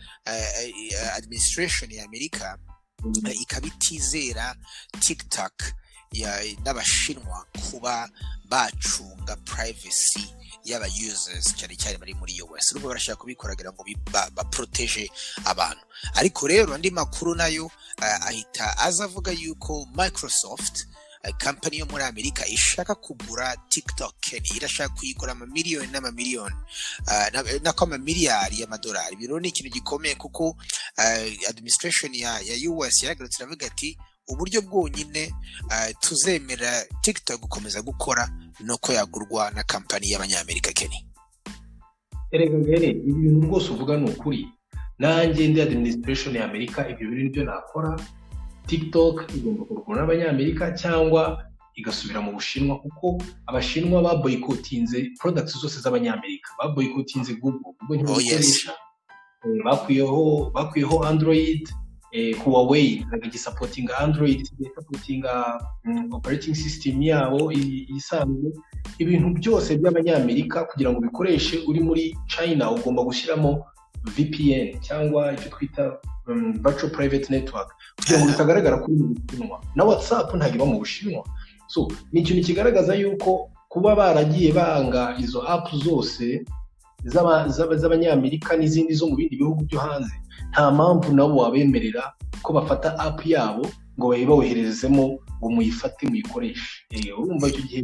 administration 1.16 1.90
ya 1.90 2.04
amerika 2.04 2.59
ikaba 3.42 3.66
itizera 3.66 4.56
tiktok. 5.00 5.54
N'abashinwa 6.64 7.47
kuba 7.71 8.11
bacunga 8.49 9.37
privacy 9.45 10.26
y'aba 10.64 10.87
users 10.87 11.55
cyane 11.57 11.76
cyane 11.76 11.99
bari 11.99 12.14
muri 12.14 12.43
US 12.43 12.73
nubwo 12.75 12.88
barashaka 12.90 13.21
kubikora 13.23 13.55
kugira 13.55 13.73
ngo 13.73 13.85
baproteje 14.35 15.09
abantu. 15.45 15.83
Ariko 16.14 16.47
rero 16.49 16.75
andi 16.75 16.90
makuru 16.90 17.35
na 17.35 17.47
yo 17.47 17.71
ahita 18.00 18.79
aza 18.79 19.05
avuga 19.05 19.33
yuko 19.33 19.87
Microsoft 19.95 20.87
kampani 21.38 21.79
yo 21.79 21.87
muri 21.87 22.05
amerika 22.05 22.47
ishaka 22.47 22.95
kugura 22.95 23.57
tiktok. 23.69 24.33
Irashaka 24.57 24.95
kuyigura 24.95 25.33
amamiliyoni 25.33 25.93
n'amamiliyoni 25.93 26.57
nako 27.62 27.85
amamiliyari 27.85 28.61
y'amadolari. 28.61 29.17
Biro 29.17 29.40
ni 29.40 29.49
ikintu 29.49 29.71
gikomeye 29.73 30.14
kuko 30.14 30.57
administration 31.49 32.14
ya 32.14 32.40
us 32.71 33.02
yaragarutse 33.02 33.38
iravuga 33.43 33.67
ati 33.67 33.99
uburyo 34.30 34.62
bwonyine 34.62 35.32
tuzemera 36.00 36.84
tiktok 37.02 37.40
gukomeza 37.40 37.82
gukora 37.82 38.28
ni 38.64 38.72
uko 38.72 38.92
yagurwa 38.92 39.50
na 39.50 39.62
kampani 39.62 40.10
y'abanyamerika 40.10 40.72
keni 40.72 41.06
erega 42.32 42.58
mbere 42.58 42.87
ibi 42.90 43.12
bintu 43.12 43.46
rwose 43.46 43.68
uvuga 43.72 43.96
ni 43.96 44.10
ukuri. 44.10 44.49
Nanjye 44.99 45.49
ndi 45.49 45.60
administration 45.62 46.37
ya 46.37 46.44
amerika 46.44 46.88
ibyo 46.88 47.08
bintu 47.08 47.22
ni 47.25 47.30
byo 47.30 47.44
nakora. 47.44 47.96
Tiktok 48.66 49.16
igomba 49.37 49.64
kugurwa 49.64 49.96
n'abanyamerika 49.96 50.70
cyangwa 50.78 51.42
igasubira 51.75 52.20
mu 52.20 52.32
bushinwa 52.32 52.78
kuko 52.78 53.18
abashinwa 53.46 54.02
baboyikotinze 54.02 55.10
products 55.20 55.58
zose 55.58 55.80
z'abanyamerika. 55.80 56.50
Baboyikotinze 56.58 57.34
google 57.34 57.60
google 57.64 57.96
ntibazikoresha 57.96 58.72
bakwiyeho 59.64 60.50
bakwiyeho 60.54 60.96
android 62.12 62.37
huawei 62.45 63.05
ntabwo 63.09 63.26
igisapotinga 63.26 63.99
android 63.99 64.40
igisapotinga 64.59 65.61
operating 66.12 66.55
system 66.55 67.02
yabo 67.02 67.52
isanzwe. 67.97 68.52
Ibintu 68.99 69.29
byose 69.40 69.76
by'abanyamerika 69.79 70.64
kugira 70.64 70.90
ngo 70.90 71.00
bikoreshe 71.00 71.62
uri 71.69 71.81
muri 71.81 72.17
china 72.26 72.71
ugomba 72.71 73.02
gushyiramo 73.02 73.64
vpn 74.17 74.81
cyangwa 74.81 75.33
icyo 75.35 75.49
twita 75.50 75.99
virtual 76.62 76.93
private 76.93 77.26
network. 77.31 77.71
Kugira 77.99 78.19
ngo 78.19 78.26
bitagaragara 78.29 78.76
ko 78.79 78.87
uri 78.93 79.02
mu 79.02 79.14
bushinwa. 79.14 79.61
Na 79.75 79.85
whatsapp 79.85 80.35
ntabwo 80.35 80.55
iba 80.55 80.67
mu 80.67 80.79
bushinwa. 80.79 81.23
So 81.69 81.88
ni 82.12 82.21
ikintu 82.21 82.43
kigaragaza 82.47 82.95
yuko 82.95 83.50
kuba 83.69 83.95
baragiye 83.97 84.52
banga 84.52 85.14
izo 85.19 85.43
apu 85.47 85.76
zose 85.79 86.45
z'abanyamerika 87.79 88.57
n'izindi 88.57 88.95
zo 88.95 89.07
mu 89.07 89.17
bindi 89.17 89.37
bihugu 89.37 89.64
byo 89.64 89.79
hanze 89.79 90.12
nta 90.50 90.70
mpamvu 90.70 91.12
nabo 91.12 91.37
wabemerera 91.37 92.12
ko 92.42 92.52
bafata 92.52 92.99
apu 92.99 93.28
yabo 93.28 93.66
ngo 93.99 94.09
bayibohererezemo 94.09 95.04
ngo 95.38 95.49
muyifate 95.50 96.09
muyikoreshe. 96.09 96.85
Urumva 97.18 97.49
icyo 97.49 97.62
gihe 97.62 97.80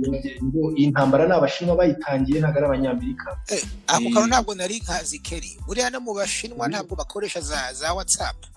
iyi 0.77 0.87
ntambara 0.91 1.27
ni 1.27 1.33
abashinwa 1.33 1.77
bayitangiye 1.77 2.41
ntabwo 2.41 2.57
ari 2.59 2.67
abanyamerika. 2.67 3.37
Ako 3.87 4.09
kantu 4.15 4.29
ntabwo 4.29 4.55
nari 4.55 4.81
nkazi 4.81 5.19
keri 5.19 5.59
buriya 5.67 5.91
no 5.91 6.01
mu 6.01 6.15
bashinwa 6.15 6.69
ntabwo 6.69 6.97
bakoresha 6.97 7.41
za 7.41 7.73
za 7.73 7.95
watsapu 7.95 8.49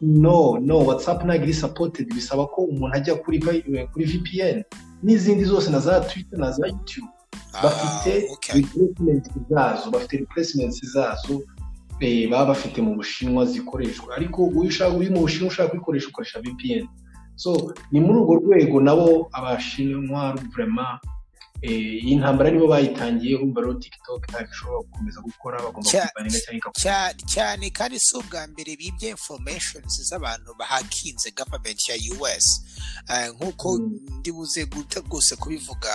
no 0.00 0.58
no 0.58 0.78
watsapu 0.86 1.26
ntabwo 1.26 1.44
iri 1.44 1.54
sapotedi 1.54 2.14
bisaba 2.14 2.46
ko 2.46 2.60
umuntu 2.66 2.96
ajya 2.96 3.14
kuri 3.14 3.38
kuri 3.92 4.04
vpn 4.04 4.58
n'izindi 5.02 5.44
zose 5.44 5.70
na 5.70 5.78
za 5.78 6.00
twita 6.00 6.36
na 6.36 6.50
za 6.50 6.66
yutube 6.66 7.06
bafite 7.62 8.12
replacement 8.54 9.24
zazo 9.50 9.90
bafite 9.90 10.16
replacement 10.16 10.74
zazo 10.94 11.42
baba 12.30 12.46
bafite 12.54 12.78
mu 12.82 12.94
bushinwa 12.96 13.44
zikoreshwa. 13.46 14.16
Ariko 14.16 14.44
uri 14.98 15.10
mu 15.10 15.20
bushinwa 15.20 15.48
ushaka 15.48 15.68
kuyikoresha 15.70 16.08
ukoresha 16.08 16.40
vpn 16.40 16.86
so 17.36 17.72
ni 17.92 18.00
muri 18.00 18.18
urwo 18.18 18.34
rwego 18.34 18.80
nabo 18.80 19.28
abashinwa 19.32 20.34
vrema 20.52 21.00
iyi 21.62 22.16
ntambara 22.18 22.50
nibo 22.50 22.66
bayitangiye 22.66 23.34
urumva 23.38 23.60
rero 23.62 23.74
tiktok 23.78 24.22
ntabwo 24.30 24.50
ishobora 24.52 24.78
gukomeza 24.86 25.18
gukora 25.22 25.56
bagomba 25.64 25.90
kuyibanira 25.90 26.38
cyangwa 26.44 26.70
cyane 27.34 27.64
kandi 27.70 27.96
si 28.02 28.12
ubwa 28.18 28.42
mbere 28.50 28.70
bibye 28.80 29.08
informations 29.14 29.92
z'abantu 30.08 30.50
bahakinze 30.58 31.30
government 31.38 31.78
ya 31.88 31.96
us 32.18 32.46
nk'uko 33.34 33.68
ndibuze 34.18 34.64
guta 34.66 35.00
rwose 35.06 35.36
kubivuga 35.36 35.92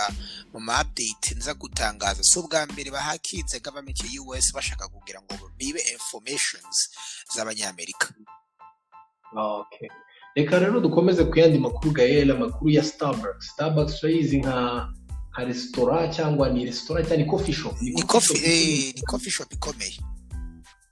mu 0.52 0.60
ma 0.60 0.80
update 0.82 1.34
nza 1.36 1.52
gutangaza. 1.54 2.22
Si 2.24 2.38
ubwa 2.38 2.64
mbere 2.66 2.88
bahakinze 2.90 3.60
government 3.60 4.00
ya 4.04 4.22
us 4.24 4.52
bashaka 4.56 4.88
kugira 4.88 5.20
ngo 5.22 5.34
bibe 5.58 5.80
informations 5.92 6.76
z'abanyamerika. 7.34 8.08
Reka 10.34 10.58
rero 10.58 10.80
dukomeze 10.80 11.24
ku 11.24 11.34
yandi 11.38 11.58
makuru 11.58 11.90
gahera 11.92 12.34
amakuru 12.34 12.70
ya 12.70 12.84
starbucks. 12.84 13.46
Starbucks 13.52 14.02
urayizi 14.02 14.38
nka 14.40 14.88
nka 15.38 15.46
resitora 15.46 16.08
cyangwa 16.10 16.48
ni 16.50 16.64
resitora 16.66 17.02
cyangwa 17.02 17.16
ni 17.16 17.30
coffee 17.30 17.52
shop. 17.52 17.74
Ni 17.82 18.02
coffee 19.06 19.30
shop 19.30 19.52
ikomeye. 19.52 19.98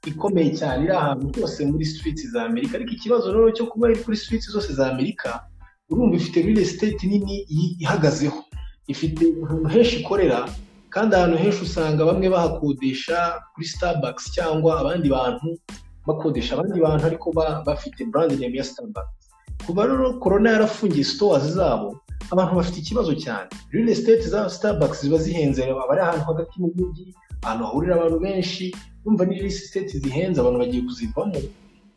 ikomeye. 0.06 0.50
Cyane 0.58 0.84
iri 0.84 0.92
ahantu 0.92 1.40
hose 1.40 1.66
muri 1.66 1.84
streets 1.84 2.30
za 2.32 2.42
amerika. 2.44 2.76
Ariko 2.78 2.92
ikibazo 2.92 3.32
rero 3.32 3.50
cyo 3.50 3.66
kuba 3.66 3.90
iri 3.90 4.00
kuri 4.04 4.16
streets 4.16 4.46
zose 4.50 4.72
za 4.72 4.92
amerika 4.92 5.42
urumva 5.90 6.16
ifite 6.16 6.42
real 6.42 6.58
estate 6.58 7.02
nini 7.06 7.36
ihagazeho. 7.82 8.44
Ifite 8.86 9.24
ahantu 9.44 9.68
henshi 9.68 9.96
ikorera 10.00 10.48
kandi 10.90 11.16
ahantu 11.16 11.36
henshi 11.36 11.62
usanga 11.62 12.04
bamwe 12.06 12.28
bahakodesha 12.30 13.18
kuri 13.54 13.66
starbucks 13.66 14.30
cyangwa 14.32 14.80
abandi 14.80 15.08
bantu 15.08 15.58
bakodesha 16.06 16.54
abandi 16.54 16.80
bantu 16.80 17.06
ariko 17.06 17.32
bafite 17.66 18.04
brand 18.04 18.32
name 18.40 18.56
ya 18.56 18.64
starbucks. 18.64 19.26
Kuba 19.66 19.86
rero 19.86 20.20
corona 20.22 20.50
yarafungiye 20.50 21.04
stores 21.04 21.42
zabo 21.58 21.98
abantu 22.32 22.52
bafite 22.58 22.78
ikibazo 22.80 23.12
cyane. 23.14 23.48
Real 23.72 23.88
estate 23.88 24.22
za 24.28 24.50
starbucks 24.50 25.02
ziba 25.02 25.18
zihenze 25.18 25.64
aba 25.70 25.88
ari 25.92 26.00
ahantu 26.00 26.24
hagati 26.30 26.54
mu 26.60 26.68
mujyi 26.76 27.14
ahantu 27.44 27.64
hahurira 27.64 27.94
abantu 27.94 28.18
benshi 28.20 28.74
umva 29.06 29.24
ni 29.24 29.34
real 29.34 29.46
estate 29.46 29.98
zihenze 29.98 30.40
abantu 30.40 30.58
bagiye 30.58 30.82
kuzivamo. 30.82 31.40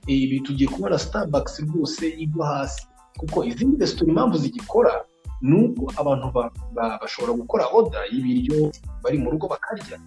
Ibi 0.08 0.40
tugiye 0.42 0.70
kubona 0.70 0.98
starbucks 1.00 1.60
rwose 1.60 2.06
igwa 2.24 2.48
hasi. 2.48 2.82
Kuko 3.18 3.44
izindi 3.44 3.78
resitora 3.82 4.10
impamvu 4.12 4.38
zigikora 4.38 4.94
ni 5.42 5.56
uko 5.64 5.92
abantu 6.02 6.26
bashobora 7.02 7.34
gukora 7.34 7.64
oda 7.74 8.00
y'ibiryo 8.12 8.72
bari 9.04 9.18
mu 9.18 9.32
rugo 9.32 9.48
bakarya 9.48 9.98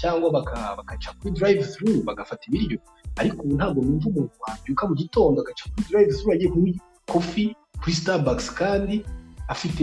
cyangwa 0.00 0.30
bagaca 0.76 1.10
kuri 1.20 1.30
drive 1.34 1.62
through 1.72 2.02
bagafata 2.04 2.42
ibiryo. 2.48 2.78
Ariko 3.16 3.42
ubu 3.42 3.54
ntabwo 3.56 3.78
numva 3.84 4.06
umuntu 4.08 4.30
wabyuka 4.42 4.82
mu 4.88 4.94
gitondo 4.94 5.40
agaca 5.42 5.64
kuri 5.72 5.84
drive 5.90 6.10
through 6.16 6.32
agiye 6.34 6.50
kunywa 6.50 6.74
kofi 7.12 7.44
kuri 7.82 7.94
starbucks 7.96 8.46
kandi 8.54 9.04
afite 9.48 9.82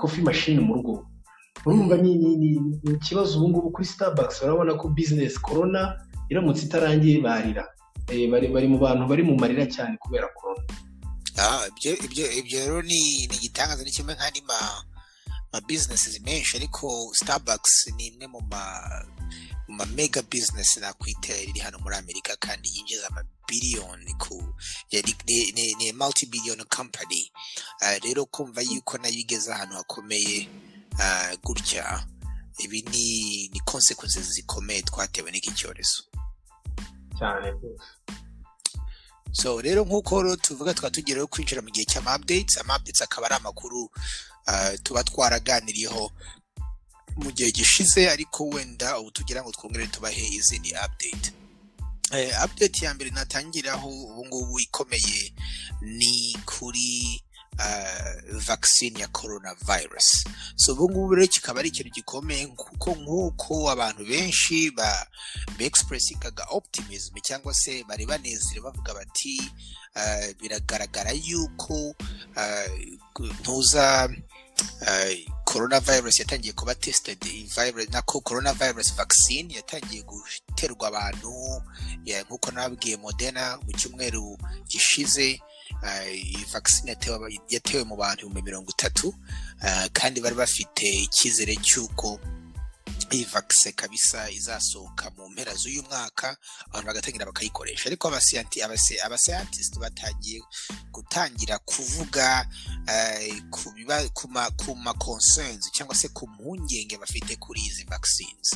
kofi 0.00 0.20
mashini 0.22 0.60
mu 0.60 0.74
rugo. 0.74 1.06
Urumva 1.66 1.96
ni 1.96 2.12
ikibazo 2.94 3.38
ubu 3.38 3.48
ngubu 3.48 3.70
kuri 3.70 3.86
starbucks 3.86 4.42
urabona 4.42 4.74
ko 4.74 4.88
business 4.88 5.38
corona 5.40 6.00
iramutse 6.30 6.64
itarangiye 6.66 7.20
barira 7.20 7.64
bari 8.30 8.68
mu 8.68 8.78
bantu 8.78 9.06
bari 9.10 9.22
mu 9.22 9.34
marira 9.36 9.66
cyane 9.66 9.96
kubera 10.00 10.28
corona. 10.36 10.64
Ibyo 12.40 12.58
rero 12.64 12.82
ni 12.82 13.24
igitangaza 13.24 13.84
ni 13.84 13.90
kimwe 13.90 14.14
nk'andi 14.14 14.40
ma 15.52 15.60
businesses 15.60 16.20
menshi 16.20 16.56
ariko 16.56 17.10
starbucks 17.14 17.86
ni 17.96 18.06
imwe 18.06 18.26
mu 18.26 18.40
ma 18.50 18.62
mu 19.68 19.74
ma 19.76 19.84
mega 19.86 20.22
business 20.22 20.76
nakwita 20.76 21.36
iri 21.36 21.60
hano 21.60 21.78
muri 21.78 21.96
amerika 21.96 22.36
kandi 22.36 22.68
yinjiza 22.74 23.06
amabiliyoni 23.08 24.14
ku 24.18 24.54
ni 25.78 25.92
multi 25.92 26.26
billion 26.26 26.64
company. 26.64 27.32
Rero 28.02 28.26
kumva 28.26 28.60
yuko 28.62 28.98
na 28.98 29.08
yo 29.08 29.14
igeze 29.18 29.52
ahantu 29.52 29.74
hakomeye 29.76 30.48
gutya 31.44 32.06
ibi 32.58 32.82
ni 32.82 33.48
ni 33.52 33.60
consequences 33.60 34.26
zikomeye 34.32 34.82
twatewe 34.82 35.30
n'iki 35.30 35.50
cyorezo. 35.54 36.02
Cyane 37.18 37.50
rwose. 37.50 37.84
So 39.32 39.60
rero 39.60 39.84
nk'uko 39.84 40.36
tuvuga 40.36 40.74
tukaba 40.74 40.90
tugereho 40.90 41.26
kwinjira 41.26 41.62
mu 41.62 41.70
gihe 41.70 41.86
cy'ama 41.86 42.16
updates 42.16 42.58
ama 42.58 42.76
updates 42.76 43.02
akaba 43.02 43.26
ari 43.26 43.34
amakuru 43.36 43.90
tuba 44.82 45.04
twaraganiriyeho 45.04 46.12
mu 47.16 47.30
gihe 47.32 47.50
gishize 47.50 48.10
ariko 48.10 48.48
wenda 48.48 48.98
ubu 48.98 49.10
tugira 49.10 49.42
ngo 49.42 49.52
twongere 49.52 49.86
tubahe 49.86 50.26
izindi 50.28 50.70
update. 50.72 51.32
Update 52.44 52.84
ya 52.84 52.94
mbere 52.94 53.10
natangiraho 53.10 53.88
ubu 53.88 54.26
ngubu 54.26 54.60
ikomeye 54.60 55.34
ni 55.82 56.36
kuri 56.46 57.22
vaccine 58.46 59.00
ya 59.00 59.08
corona 59.08 59.54
virus 59.54 60.24
so 60.56 60.72
ubu 60.72 60.90
ngubu 60.90 61.14
rero 61.14 61.26
kikaba 61.28 61.60
ari 61.60 61.68
ikintu 61.68 61.90
gikomeye 61.90 62.46
kuko 62.46 62.90
nk'uko 62.94 63.70
abantu 63.70 64.04
benshi 64.06 64.70
ba 64.70 65.06
expressingaga 65.58 66.44
optimism 66.50 67.14
cyangwa 67.22 67.54
se 67.54 67.84
bari 67.84 68.06
banezerewe 68.06 68.64
bavuga 68.64 68.94
bati 68.94 69.42
biragaragara 70.40 71.10
yuko 71.12 71.94
ntuza 73.40 74.08
corona 75.44 75.80
virus 75.80 76.18
yatangiye 76.18 76.52
kuba 76.52 76.74
tested 76.74 77.18
nako 77.92 78.20
corona 78.20 78.52
virus 78.52 78.94
vaccine 78.94 79.54
yatangiye 79.54 80.02
guterwa 80.02 80.88
abantu 80.88 81.32
nk'uko 82.26 82.50
nababwiye 82.50 82.96
modena 82.96 83.58
mu 83.66 83.72
cyumweru 83.72 84.38
gishize 84.68 85.40
iyi 86.14 86.44
vaccine 86.52 86.96
yatewe 87.48 87.84
mu 87.84 87.96
bantu 87.96 88.20
ibihumbi 88.26 88.42
mirongo 88.42 88.70
itatu 88.70 89.14
kandi 89.92 90.20
bari 90.20 90.34
bafite 90.34 90.82
icyizere 91.06 91.56
cy'uko 91.56 92.20
vaccine 93.10 93.72
kabisa 93.72 94.30
izasohoka 94.30 95.10
mu 95.10 95.28
mpera 95.30 95.54
z'uyu 95.54 95.82
mwaka 95.82 96.36
abantu 96.70 96.86
bagatangira 96.86 97.26
bakayikoresha. 97.26 97.86
Ariko 97.86 98.08
abasayantisiti 99.04 99.78
batangiye 99.78 100.40
gutangira 100.92 101.58
kuvuga 101.58 102.46
ku 104.54 104.74
ma 104.76 104.92
concerns 104.94 105.70
cyangwa 105.72 105.94
se 105.94 106.08
ku 106.08 106.26
mpungenge 106.28 106.98
bafite 106.98 107.36
kuri 107.36 107.60
izi 107.66 107.84
vaccines. 107.84 108.54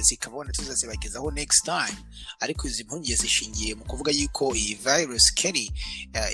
Zikabona 0.00 0.52
tuzazibagezaho 0.52 1.30
next 1.30 1.64
time. 1.64 1.96
Ariko 2.40 2.66
izi 2.68 2.84
mpungenge 2.84 3.16
zishingiye 3.16 3.74
mu 3.74 3.84
kuvuga 3.84 4.12
yuko 4.12 4.54
iyi 4.56 4.74
virus 4.74 5.34
keri 5.34 5.72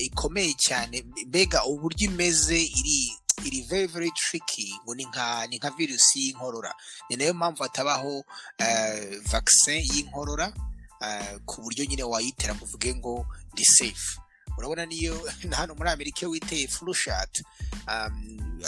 ikomeye 0.01 0.55
cyane. 0.59 1.05
Mbega 1.27 1.65
uburyo 1.65 2.11
imeze 2.11 2.61
iri 2.63 3.13
iri 3.45 3.63
very 3.63 3.87
very 3.87 4.11
tricky 4.11 4.73
ngo 4.85 4.95
ni 4.95 5.05
nka 5.05 5.47
ni 5.47 5.57
nka 5.57 5.71
virusi 5.71 6.19
y'inkorora. 6.27 6.73
Ni 7.11 7.17
na 7.17 7.25
yo 7.25 7.35
mpamvu 7.35 7.63
hatabaho 7.63 8.19
uh, 8.19 9.17
vaccine 9.31 9.85
y'inkorora 9.95 10.53
uh, 11.01 11.37
ku 11.47 11.63
buryo 11.63 11.85
nyine 11.85 12.03
wayitera 12.03 12.55
ngo 12.55 12.65
uvuge 12.65 12.95
ngo 12.95 13.27
ndi 13.53 13.65
safe. 13.65 14.19
Urabona 14.59 14.87
niyo 14.87 15.31
hano 15.59 15.75
muri 15.75 15.91
amerika 15.91 16.21
iyo 16.21 16.31
witeye 16.31 16.69
flu 16.69 16.95
shot 16.95 17.43
um, 17.89 18.61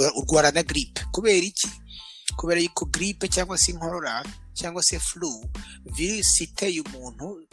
uh, 0.00 0.18
urwara 0.18 0.50
na 0.50 0.62
gripe 0.62 1.04
kubera 1.12 1.46
iki? 1.46 1.68
Kubera 2.36 2.60
yuko 2.60 2.84
gripe 2.84 3.28
cyangwa 3.28 3.58
se 3.58 3.72
inkorora 3.72 4.24
cyangwa 4.54 4.82
se 4.82 4.98
flu 4.98 5.44
virusi 5.84 6.44
iteye 6.44 6.80
umuntu 6.80 7.46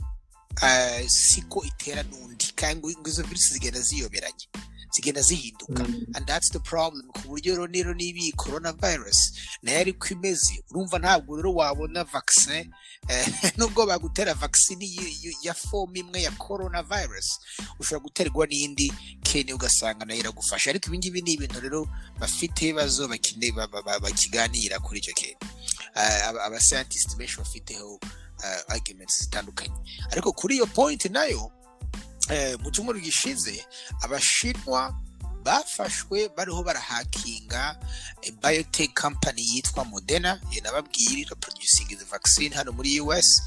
siko 1.08 1.64
itera 1.64 2.04
n'undi. 2.04 2.52
Kandi 2.56 2.98
izo 3.08 3.24
virusi 3.24 3.54
zigenda 3.54 3.82
ziyoberanye 3.82 4.48
zigenda 4.92 5.22
zihinduka. 5.22 5.84
And 6.16 6.26
that's 6.28 6.50
the 6.50 6.60
problem. 6.60 7.08
Ku 7.14 7.20
buryo 7.30 7.56
rero 7.56 7.68
rero 7.68 7.94
niba 7.94 8.20
iyi 8.20 8.32
coronavirus 8.34 9.34
na 9.64 9.72
yo 9.72 9.80
ariko 9.80 10.08
imeze 10.14 10.64
urumva 10.72 11.00
ntabwo 11.00 11.36
rero 11.38 11.54
wabona 11.54 12.04
vaccine 12.04 12.70
eh, 13.08 13.28
nubwo 13.58 13.86
bagutera 13.86 14.34
vaccine 14.34 14.86
ya 15.42 15.54
form 15.54 15.96
imwe 15.96 16.22
ya 16.22 16.32
coronavirus 16.32 17.40
ushobora 17.80 18.04
guterwa 18.04 18.46
n'indi 18.48 18.94
kene 19.24 19.54
ugasanga 19.54 20.06
na 20.06 20.14
yo 20.14 20.20
iragufasha. 20.20 20.70
Ariko 20.70 20.88
ibi 20.88 20.98
ngibi 20.98 21.22
ni 21.22 21.32
ibintu 21.34 21.60
rero 21.60 21.88
bafite 22.20 22.62
ibibazo 22.70 23.08
bakine 23.08 23.52
ba- 23.52 23.68
ba- 23.68 23.82
ba- 23.84 24.00
bakiganira 24.00 24.80
kuri 24.80 25.00
icyo 25.00 25.14
kintu. 25.14 25.46
Eh, 25.96 26.28
aba- 26.28 26.44
abascientist 26.44 27.16
benshi 27.18 27.38
bafiteho 27.38 28.00
eh, 28.44 28.62
arguments 28.68 29.20
zitandukanye. 29.24 29.74
Ariko 30.12 30.32
kuri 30.34 30.56
iyo 30.56 30.66
point 30.68 31.06
na 31.06 31.26
yo 31.26 31.52
mu 32.64 32.72
cyumweru 32.72 33.00
gishize 33.00 33.66
abashinwa 34.02 34.94
bafashwe 35.44 36.30
bariho 36.38 36.64
barahakinga 36.64 37.80
eh, 38.22 38.34
biotech 38.42 38.94
company 38.94 39.42
yitwa 39.42 39.86
Moderna 39.86 40.42
iyo 40.52 40.62
nababwiye 40.64 41.12
iri 41.12 41.26
the 41.96 42.06
vaccine 42.06 42.56
hano 42.56 42.72
muri 42.72 43.00
US 43.02 43.42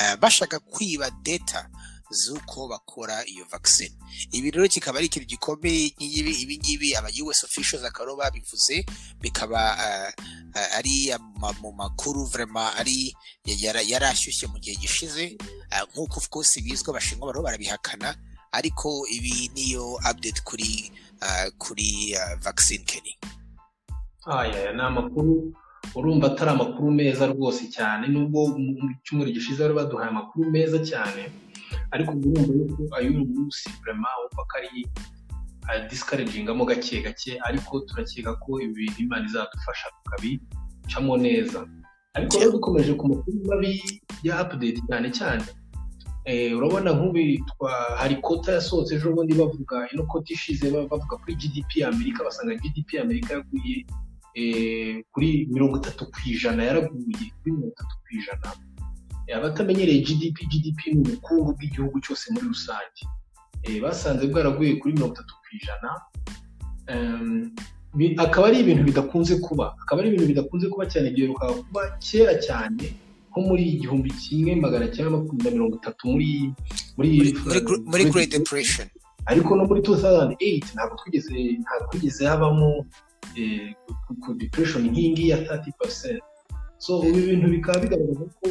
eh, 0.00 0.16
bashaka 0.16 0.58
kwiba 0.58 1.10
data 1.10 1.68
z'uko 2.10 2.68
bakora 2.68 3.24
iyo 3.26 3.44
vaccine. 3.50 3.94
Ibi 4.32 4.50
rero 4.50 4.68
kikaba 4.68 4.98
ari 4.98 5.06
ikintu 5.06 5.26
gikomeye 5.28 5.92
nk'ibi 5.98 6.32
ibi 6.42 6.54
ngibi 6.58 6.88
aba 6.96 7.08
US 7.24 7.44
officials 7.44 7.84
akaba 7.84 8.16
babivuze 8.16 8.84
bikaba 9.20 9.60
eh, 9.86 10.12
eh, 10.54 10.78
ari 10.78 11.10
mu 11.60 11.72
makuru 11.72 12.24
vraiment 12.26 12.72
ari 12.78 13.14
yara- 13.46 13.82
yarashyushye 13.82 14.46
mu 14.48 14.58
gihe 14.58 14.76
gishize. 14.76 15.36
Eh, 15.70 15.82
nk'uko 15.92 16.16
of 16.20 16.28
course 16.28 16.60
bizwi 16.62 16.90
abashinwa 16.90 17.26
bariho 17.26 17.42
barabihakana 17.44 18.14
ariko 18.52 19.04
ibi 19.10 19.50
niyo 19.54 19.94
update 20.00 20.40
kuri 20.44 20.90
kuri 21.58 22.14
vaccine 22.40 22.84
Kenny. 22.84 23.14
Aya 24.26 24.72
ni 24.72 24.80
amakuru 24.82 25.52
urumva 25.94 26.26
atari 26.26 26.50
amakuru 26.50 26.90
meza 26.90 27.26
rwose 27.26 27.70
cyane 27.70 28.08
nubwo 28.08 28.46
mu 28.58 28.90
cyumweru 29.04 29.30
gishize 29.32 29.62
bari 29.62 29.74
baduhaye 29.74 30.08
amakuru 30.10 30.50
meza 30.50 30.78
cyane. 30.82 31.30
Ariko 31.94 32.10
ubu 32.12 32.28
urumva 32.32 32.52
yuko 32.58 32.82
ay'uyu 32.96 33.24
munsi 33.34 33.68
vrema 33.82 34.08
wumva 34.20 34.42
ko 34.48 34.52
ari 34.58 34.82
discouragingamo 35.90 36.64
gake 36.64 37.02
gake 37.02 37.38
ariko 37.48 37.80
turakeka 37.80 38.34
ko 38.42 38.60
ibi 38.60 38.86
imana 38.98 39.26
izadufasha 39.26 39.88
tukabicamo 40.04 41.16
neza. 41.16 41.66
Ariko 42.14 42.38
rero 42.38 42.52
dukomeje 42.52 42.94
ku 42.94 43.04
makuru 43.08 43.38
mabi 43.46 43.82
ya 44.22 44.40
update 44.42 44.80
cyane 44.88 45.10
cyane. 45.12 45.44
Eh, 46.24 46.56
urabona 46.58 46.90
nk'ubitwa 46.96 47.70
hari 48.00 48.16
kota 48.18 48.52
yasohotse 48.58 48.94
ejo 48.98 49.12
bundi 49.14 49.34
bavuga 49.34 49.86
ino 49.92 50.02
kota 50.10 50.32
ishize 50.34 50.66
ba- 50.74 50.88
bavuga 50.90 51.16
kuri 51.22 51.34
gdp 51.38 51.70
ya 51.76 51.88
amerika 51.88 52.24
basanga 52.24 52.54
gdp 52.62 52.88
ya 52.94 53.02
amerika 53.02 53.34
yaguye 53.34 53.86
eh, 54.34 55.04
kuri 55.12 55.46
mirongo 55.52 55.76
itatu 55.78 56.02
ku 56.10 56.18
ijana 56.26 56.64
yaraguye 56.66 57.26
kuri 57.38 57.50
mirongo 57.54 57.70
itatu 57.74 57.94
ku 58.02 58.08
ijana. 58.18 58.48
Abatamenyereye 59.34 60.00
gdp 60.06 60.36
gdp 60.52 60.80
ni 60.94 61.00
ubukungu 61.02 61.52
bw'igihugu 61.56 61.96
cyose 62.04 62.30
muri 62.32 62.46
rusange. 62.52 63.02
Eh, 63.66 63.82
basanze 63.82 64.26
bwaraguye 64.30 64.76
kuri 64.78 64.94
mirongo 64.94 65.14
itatu 65.14 65.34
ku 65.42 65.48
ijana. 65.58 65.90
Akaba 68.18 68.46
ari 68.48 68.58
ibintu 68.60 68.82
bidakunze 68.84 69.34
kuba. 69.40 69.74
Akaba 69.82 70.00
ari 70.02 70.08
ibintu 70.10 70.26
bidakunze 70.30 70.68
kuba 70.68 70.84
cyane 70.86 71.10
byeruka 71.10 71.46
kuba 71.66 71.82
kera 71.98 72.34
cyane 72.46 72.84
nko 73.30 73.40
muri 73.48 73.62
igihumbi 73.76 74.10
kimwe 74.22 74.52
magana 74.56 74.88
cyenda 74.92 75.10
makumyabiri 75.16 75.44
na 75.44 75.54
mirongo 75.56 75.74
itatu 75.80 76.02
muri 76.12 76.30
muri 76.96 77.08
muri, 77.18 77.30
muri, 77.46 77.60
gr- 77.66 77.84
muri 77.90 78.04
Great 78.12 78.30
Depression. 78.32 78.86
Ariko 79.26 79.50
no 79.56 79.64
muri 79.68 79.80
2008 79.80 80.72
ntabwo 80.74 80.94
twigeze 81.00 81.32
ntabwo 81.62 81.84
twigeze 81.90 82.22
habamo 82.26 82.86
eh, 83.36 83.74
ku- 84.22 84.34
depression 84.40 84.82
nk'iyi 84.88 85.10
ngiyi 85.12 85.28
ya 85.32 85.38
30% 85.44 86.20
so 86.78 86.92
ibi 87.08 87.20
bintu 87.28 87.46
bikaba 87.54 87.78
bigaragaza 87.84 88.24
ko 88.40 88.46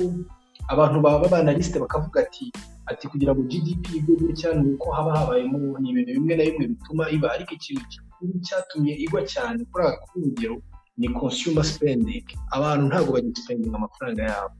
abantu 0.73 0.97
baba 1.05 1.27
banalisite 1.33 1.77
bakavuga 1.79 2.17
ati 2.25 2.45
ati 2.91 3.07
kugira 3.07 3.31
ngo 3.33 3.41
GDP 3.49 3.83
igwe 3.97 4.13
gutya 4.21 4.53
ni 4.53 4.73
uko 4.73 4.91
haba 4.95 5.11
habayemo 5.17 5.79
ni 5.79 5.89
ibintu 5.89 6.11
bimwe 6.17 6.33
na 6.37 6.43
bimwe 6.47 6.65
bituma 6.67 7.03
iba. 7.15 7.27
Ariko 7.35 7.51
ikintu 7.57 7.81
gikuru 7.91 8.39
cyatumye 8.45 8.93
igwa 9.03 9.21
cyane 9.33 9.59
kuri 9.71 9.83
aka 9.87 10.05
urugero 10.15 10.55
ni 10.97 11.07
consumer 11.09 11.65
spending. 11.65 12.25
Abantu 12.55 12.83
ntabwo 12.89 13.09
bagisipendinga 13.15 13.77
amafaranga 13.77 14.21
yabo. 14.29 14.53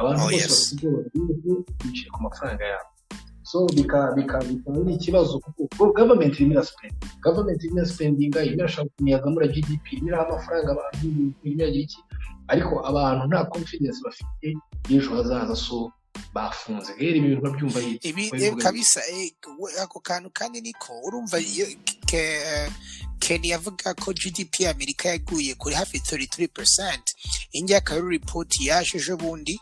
Abantu 0.00 0.20
Oh, 0.22 0.28
bose 0.28 0.48
bafite 0.48 0.84
ubwoba 0.86 1.34
bw'uko 1.42 1.72
bicaye 1.84 2.10
ku 2.14 2.20
mafaranga 2.26 2.64
yabo. 2.72 2.90
So 3.50 3.58
bikaba 3.76 4.04
ari 4.16 4.92
ikibazo 4.96 5.38
kuko 5.44 5.92
government 5.98 6.34
irimo 6.34 6.52
irasipendinga 6.56 7.06
government 7.24 7.60
irimo 7.62 7.78
irasipendinga 7.78 8.38
irimo 8.44 8.60
irashaka 8.64 8.88
kumiyazamura 8.96 9.46
GDP 9.54 9.84
irimo 9.92 10.08
iraha 10.08 10.24
amafaranga 10.28 10.68
abantu 10.72 10.98
irimo 11.06 11.32
iragira 11.44 11.84
iki. 11.84 12.00
Ariko 12.52 12.74
abantu 12.90 13.22
nta 13.30 13.40
confidence 13.54 13.98
bafite 14.06 14.46
y'ejo 14.88 15.10
hazaza 15.16 15.56
so 15.56 15.92
bafunze. 16.36 16.92
Rero 17.00 17.16
ibi 17.16 17.28
bintu 17.28 17.42
babyumva 17.42 17.80
ibi 18.08 18.24
eh, 18.44 18.54
kabisa 18.56 19.00
eh, 19.08 19.32
ako 19.82 20.00
kantu 20.00 20.28
kandi 20.30 20.60
niko 20.60 20.92
urumva 21.06 21.40
iyo 21.40 21.66
ke- 22.06 22.70
Ken 23.18 23.42
yavuga 23.44 23.94
ko 23.96 24.12
GDP 24.12 24.68
Amerika 24.68 25.08
yaguye 25.08 25.54
kuri 25.56 25.74
hafi 25.74 25.98
33% 25.98 26.98
ingiye 27.52 27.78
akaba 27.78 28.00
ari 28.00 28.18
report 28.20 28.60
yaje 28.60 28.98
ejo 29.00 29.16
bundi 29.16 29.56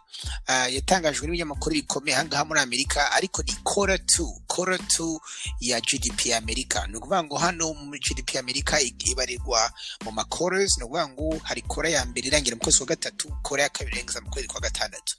yatangajwe 0.74 1.26
n'ibinyamakuru 1.26 1.74
bikomeye. 1.78 2.16
Ahangaha 2.18 2.44
muri 2.44 2.60
Amerika 2.60 3.12
ariko 3.12 3.42
ni 3.46 3.54
quarter 3.64 3.96
2 3.96 4.26
quarter 4.46 4.76
2 4.98 5.18
ya 5.60 5.80
GDP 5.80 6.26
ya 6.26 6.38
Amerika. 6.38 6.86
Ni 6.86 6.96
ukuvuga 6.96 7.22
ngo 7.24 7.36
hano 7.38 7.74
muri 7.74 8.00
GDP 8.02 8.36
Amerika 8.36 8.80
ibarirwa 8.80 9.70
mu 10.04 10.10
ma 10.12 10.24
quarters 10.24 10.76
ni 10.78 10.84
ukuvuga 10.84 11.08
ngo 11.08 11.38
hari 11.46 11.62
kora 11.62 11.88
ya 11.88 12.04
mbere 12.04 12.26
irangira 12.26 12.56
mu 12.56 12.62
kwezi 12.62 12.78
kwa 12.78 12.86
gatatu 12.86 13.28
kora 13.42 13.62
ya 13.62 13.68
kabiri 13.68 13.96
irangiza 13.96 14.20
mu 14.20 14.30
kwezi 14.30 14.48
kwa 14.48 14.60
gatandatu. 14.60 15.16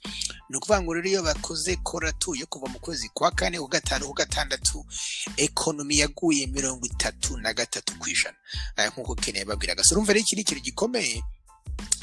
Ni 0.50 0.56
ukuvuga 0.56 0.82
ngo 0.82 0.94
rero 0.94 1.08
iyo 1.08 1.22
bakoze 1.46 1.76
kora 1.76 2.12
tu 2.12 2.34
yo 2.34 2.46
kuva 2.46 2.66
mu 2.66 2.78
kwezi 2.80 3.08
kwa 3.14 3.30
kane 3.30 3.58
ku 3.58 3.68
gatanu 3.68 4.06
ku 4.06 4.12
gatandatu 4.14 4.84
ekonomi 5.36 5.98
yaguye 5.98 6.46
mirongo 6.46 6.86
itatu 6.86 7.36
na 7.38 7.54
gatatu 7.54 7.94
ku 7.98 8.08
ijana. 8.10 8.36
Nk'uko 8.90 9.14
kene 9.14 9.38
yababwiraga 9.38 9.84
so 9.84 9.94
urumva 9.94 10.12
rero 10.12 10.22
iki 10.26 10.34
ni 10.36 10.42
ikintu 10.42 10.62
gikomeye? 10.64 11.22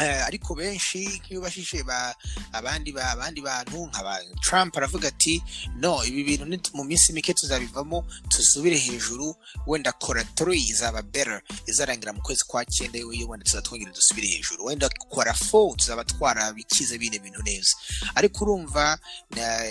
Ariko 0.01 0.55
benshi 0.55 1.05
nk'iyo 1.21 1.41
bashije 1.41 1.83
ba 1.83 2.15
abandi 2.51 2.91
ba 2.91 3.11
abandi 3.11 3.41
bantu 3.41 3.85
nka 3.87 4.03
ba 4.03 4.17
Trump 4.41 4.77
aravuga 4.77 5.07
ati 5.07 5.41
no 5.77 6.03
ibi 6.05 6.23
bintu 6.23 6.71
mu 6.73 6.83
minsi 6.83 7.13
mike 7.13 7.33
tuzabivamo 7.33 8.05
tusubire 8.29 8.77
hejuru 8.77 9.35
wenda 9.67 9.91
kora 9.91 10.23
3 10.23 10.53
izaba 10.55 11.01
better 11.01 11.41
izarangira 11.67 12.13
mu 12.13 12.21
kwezi 12.21 12.43
kwa 12.47 12.65
cyenda 12.65 12.97
iyo 12.99 13.27
wenda 13.29 13.45
tuzatwongera 13.45 13.91
dusubire 13.91 14.27
hejuru 14.27 14.65
wenda 14.65 14.89
kora 15.09 15.31
4 15.31 15.75
tuzaba 15.75 16.03
twarabikize 16.03 16.97
bine 16.97 17.19
bintu 17.19 17.41
neza. 17.43 17.75
Ariko 18.15 18.43
urumva 18.43 18.99
na- 19.29 19.69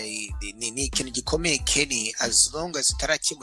ni 0.55 0.83
ikintu 0.85 1.11
gikomeye 1.11 1.57
Kenny 1.57 2.13
as 2.19 2.49
long 2.53 2.77
as 2.77 2.95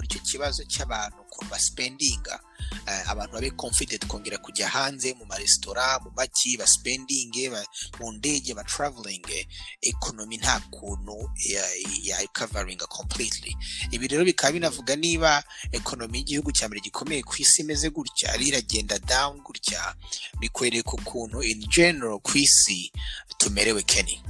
icyo 0.05 0.21
kibazo 0.21 0.65
cy'abantu 0.65 1.17
ukuntu 1.23 1.51
baspendinga 1.51 2.41
eh, 2.87 3.11
abantu 3.11 3.33
babe 3.35 3.51
confident 3.51 4.07
kongera 4.07 4.39
kujya 4.39 4.69
hanze 4.69 5.15
mu 5.15 5.25
maresitora 5.27 5.99
mu 6.05 6.11
maki 6.17 6.57
baspendinge 6.71 7.51
ba, 7.51 7.63
mu 8.01 8.13
ndege 8.13 8.55
ba 8.55 8.63
traveling 8.65 9.23
economy 9.83 10.37
nta 10.39 10.61
kuntu 10.71 11.31
ya, 12.03 12.17
coveringa 12.33 12.87
completely. 12.87 13.57
Ibi 13.91 14.09
rero 14.09 14.25
bikaba 14.25 14.53
binavuga 14.53 14.97
niba 14.97 15.43
economy 15.73 16.19
y'igihugu 16.19 16.53
cya 16.53 16.69
mbere 16.69 16.81
gikomeye 16.81 17.23
ku 17.23 17.35
isi 17.39 17.63
imeze 17.63 17.91
gutya 17.91 18.33
ari 18.33 18.49
iragenda 18.49 18.99
down 18.99 19.41
gutya 19.43 19.95
bikwereka 20.41 20.93
ukuntu 20.95 21.43
in 21.43 21.61
general 21.69 22.19
ku 22.23 22.39
isi 22.39 22.93
tumerewe 23.39 23.83
Kenny. 23.83 24.23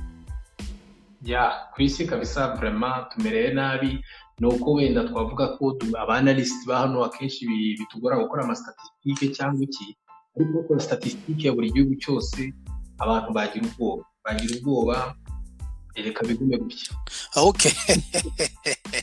Ya 1.25 1.69
ku 1.75 1.83
isi 1.83 2.07
kabisa 2.07 2.57
vrema 2.57 3.09
tumereye 3.13 3.53
nabi 3.53 4.05
ni 4.39 4.47
uko 4.47 4.73
wenda 4.73 5.05
twavuga 5.05 5.49
ko 5.61 5.77
abanalisiti 5.99 6.67
ba 6.67 6.79
hano 6.79 7.05
akenshi 7.05 7.45
bi- 7.47 7.77
bitugora 7.79 8.17
gukora 8.17 8.45
amastatistike 8.45 9.29
cyangwa 9.37 9.65
iki 9.65 9.97
ariko 10.37 10.53
gukora 10.53 10.81
statisitike 10.81 11.47
ya 11.47 11.55
buri 11.55 11.73
gihugu 11.75 11.95
cyose 12.03 12.53
abantu 12.99 13.29
bagira 13.37 13.65
ubwoba. 13.67 14.05
Bagira 14.25 14.53
ubwoba 14.57 14.97
reka 15.97 16.25
bigume 16.25 16.57
gutya. 16.59 16.93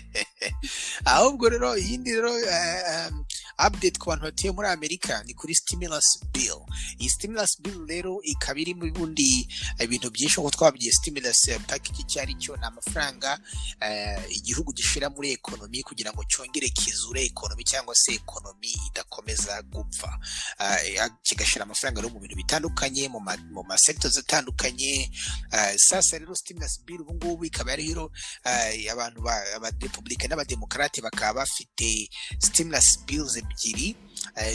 Ahubwo 1.06 1.50
rero 1.50 1.78
iyindi 1.78 2.10
rero 2.16 2.32
eh, 2.34 3.10
um, 3.12 3.24
update 3.58 4.00
ku 4.00 4.10
bantu 4.10 4.24
batuye 4.26 4.52
muri 4.52 4.68
amerika 4.68 5.24
ni 5.24 5.34
kuri 5.34 5.56
stimulus 5.56 6.20
bill. 6.34 6.66
Iyi 7.00 7.10
stimulus 7.10 7.62
bill 7.62 7.86
rero 7.88 8.20
ikaba 8.24 8.60
iri 8.60 8.74
mu 8.74 8.90
bundi 8.94 9.48
ibintu 9.84 10.10
byinshi 10.10 10.40
nk'uko 10.40 10.52
twabwiye 10.56 10.92
stimulus 10.92 11.48
eh, 11.48 11.60
package 11.68 12.02
icyo 12.02 12.22
ari 12.22 12.34
cyo 12.40 12.56
ni 12.58 12.66
amafaranga 12.66 13.40
eh, 13.82 14.24
igihugu 14.30 14.74
gishira 14.74 15.10
muri 15.10 15.32
ekonomi 15.38 15.84
kugira 15.84 16.10
ngo 16.14 16.24
cyongere 16.26 16.70
kizure 16.70 17.22
ekonomi 17.26 17.64
cyangwa 17.64 17.94
se 17.96 18.14
ekonomi 18.18 18.72
idakomeye 18.88 19.28
gikomeza 19.28 19.62
gupfa 19.62 20.20
kigashyira 21.24 21.64
amafaranga 21.66 22.02
rero 22.02 22.14
mu 22.14 22.20
bintu 22.20 22.36
bitandukanye 22.36 23.10
mu 23.10 23.64
masectors 23.68 24.18
atandukanye. 24.18 25.12
Sasa 25.78 26.18
rero 26.20 26.36
stimulus 26.36 26.80
bill 26.86 27.02
ubu 27.02 27.14
ngubu 27.14 27.46
ikaba 27.46 27.72
yariho 27.72 28.12
abantu 28.92 29.20
abarepublika 29.56 30.28
n'abademokarate 30.28 31.02
bakaba 31.02 31.42
bafite 31.42 32.10
stimulus 32.40 33.00
bills 33.06 33.36
ebyiri 33.48 33.96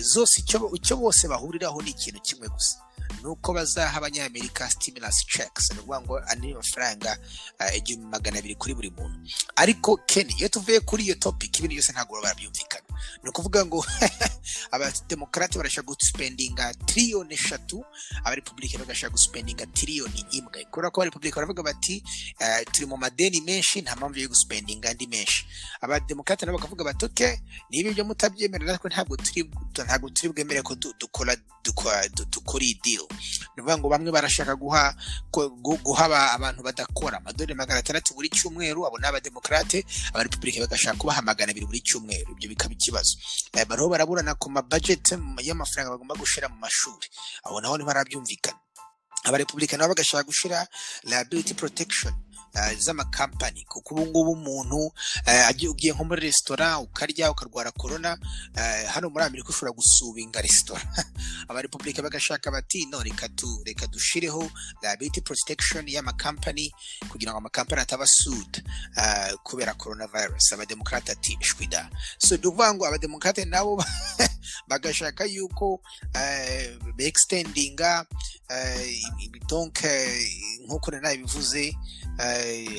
zose 0.05 0.40
icyo 0.76 0.96
bose 0.96 1.28
bahuriraho 1.28 1.83
ni 1.83 1.90
ikintu 1.90 2.20
kimwe 2.20 2.48
gusa. 2.48 2.76
Nuko 3.22 3.52
bazaha 3.52 3.96
abanyamerika 3.98 4.70
stimulus 4.70 5.26
checks 5.26 5.70
ni 5.72 5.78
ukuvuga 5.78 6.00
ngo 6.00 6.14
andi 6.31 6.55
mafaranga 6.55 7.18
igihumbi 7.76 8.07
magana 8.11 8.38
abiri 8.38 8.55
kuri 8.55 8.74
buri 8.74 8.90
muntu. 8.90 9.18
Ariko 9.57 9.96
keni 9.96 10.35
iyo 10.38 10.48
tuvuye 10.48 10.81
kuri 10.81 11.05
iyo 11.05 11.14
topic 11.14 11.59
ibintu 11.59 11.74
byose 11.76 11.92
ntabwo 11.92 12.20
barabyumvikana 12.22 12.85
ni 13.23 13.29
ukuvuga 13.31 13.67
ngo 13.67 13.85
abademokarate 14.75 15.59
barashaka 15.59 15.87
gusipendinga 15.87 16.75
tiriyoni 16.87 17.35
eshatu 17.35 17.85
abarepublika 18.25 18.79
bagashaka 18.79 19.12
gusipendinga 19.12 19.67
tiriyoni 19.67 20.25
imwe. 20.33 20.65
Kubera 20.71 20.91
ko 20.91 21.01
abarepublika 21.01 21.37
baravuga 21.37 21.62
bati 21.62 22.03
turi 22.73 22.87
mu 22.87 22.97
madeni 22.97 23.41
menshi 23.41 23.83
nta 23.83 23.97
mpamvu 23.97 24.19
yo 24.19 24.29
gusipendinga 24.29 24.91
andi 24.91 25.07
menshi. 25.07 25.47
Abademokarate 25.81 26.47
nabo 26.47 26.59
bakavuga 26.59 26.85
bati 26.85 27.05
oke 27.05 27.43
niba 27.71 27.91
ibyo 27.91 28.05
mutabyemera 28.05 28.65
natwe 28.65 28.91
ntabwo 28.91 29.17
turi 29.17 29.51
ntabwo 29.87 30.11
turi 30.11 30.33
bwemere 30.33 30.62
ko 30.62 30.75
dukora 30.75 31.37
dukora 31.62 32.65
iyi 32.65 32.79
deal. 32.83 33.07
Ni 33.55 33.62
ukuvuga 33.62 33.79
ngo 33.79 33.88
bamwe 33.88 34.11
barashaka 34.11 34.55
guha 34.57 34.95
guha 35.62 36.35
abantu 36.35 36.62
badakora. 36.62 37.19
Amadolari 37.19 37.55
magana 37.55 37.79
atandatu 37.79 38.15
buri 38.15 38.29
cyumweru 38.29 38.87
abo 38.87 38.99
ni 38.99 39.07
abademokarate 39.07 39.85
abarepublika 40.12 40.61
bagashaka 40.61 40.99
kubaha 40.99 41.23
magana 41.23 41.53
abiri 41.53 41.67
buri 41.67 41.81
cyumweru. 41.81 42.35
Ibyo 42.35 42.49
bikaba 42.49 42.75
ikibazo. 42.92 43.16
Bariho 43.68 43.88
baraburana 43.88 44.35
ku 44.37 44.50
mabajeti 44.50 45.16
y'amafaranga 45.40 45.96
bagomba 45.96 46.14
gushyira 46.20 46.48
mu 46.52 46.59
mashuri. 46.61 47.09
Aho 47.48 47.61
naho 47.61 47.76
ntibarabyumvikana 47.81 48.59
abarepublika 49.24 49.76
nabo 49.76 49.94
bagashaka 49.94 50.28
gushyira 50.28 50.66
liability 51.09 51.55
protection. 51.55 52.12
Z'amakampani 52.79 53.65
kuko 53.65 53.95
ubu 53.95 54.07
ngubu 54.07 54.33
umuntu 54.33 54.93
ugiye 55.71 55.93
nko 55.93 56.05
muri 56.05 56.21
resitora 56.29 56.79
ukarya 56.79 57.31
ukarwara 57.31 57.71
korona 57.71 58.19
hano 58.95 59.11
muri 59.11 59.25
amerika 59.25 59.49
ushobora 59.49 59.73
gusubinga 59.73 60.41
resitora. 60.41 60.83
Abarepublika 61.49 62.03
bagashaka 62.03 62.51
bati 62.51 62.87
no 62.87 63.03
reka 63.03 63.87
dushireho 63.87 64.51
liability 64.83 65.21
protection 65.21 65.88
y'amakampani 65.88 66.73
kugira 67.09 67.33
ngo 67.33 67.38
amakampani 67.38 67.83
ataba 67.83 68.07
sued 68.07 68.62
kubera 69.43 69.75
corona 69.75 70.07
virus 70.07 70.53
abademokarate 70.53 71.12
ati 71.12 71.38
shwida 71.41 71.91
so 72.19 72.37
ni 72.37 72.47
ukuvuga 72.47 72.75
ngo 72.75 72.87
abademokarate 72.87 73.45
nabo 73.45 73.85
bagashaka 74.69 75.25
yuko 75.25 75.81
beextendinga 76.97 78.07
donc 79.49 79.79
nk'uko 80.67 80.91
nabivuze 80.91 81.75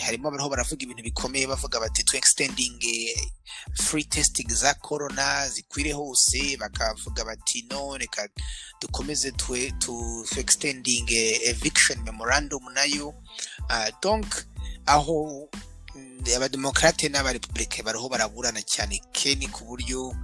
harimo 0.05 0.27
abariho 0.27 0.49
baravuga 0.49 0.83
ibintu 0.83 1.03
bikomeye 1.03 1.47
bavuga 1.47 1.79
bati 1.79 2.03
tu 2.03 2.17
extending 2.17 2.79
free 3.83 4.03
testing 4.03 4.47
za 4.53 4.73
corona 4.73 5.49
zikwire 5.49 5.91
hose 5.91 6.57
bakavuga 6.57 7.25
bati 7.25 7.65
no 7.71 7.97
reka 7.97 8.29
dukomeze 8.81 9.31
tu 9.31 9.55
tu 9.79 10.25
extending 10.37 11.05
eviction 11.43 11.99
memorandum 12.03 12.63
na 12.73 12.83
yo 12.83 13.13
donc 14.01 14.25
aho 14.85 15.49
abademokarate 16.35 17.09
n'abarepublika 17.09 17.83
bariho 17.83 18.09
baraburana 18.09 18.61
cyane 18.65 19.01
keni 19.13 19.47
ku 19.47 19.65
buryo 19.65 20.15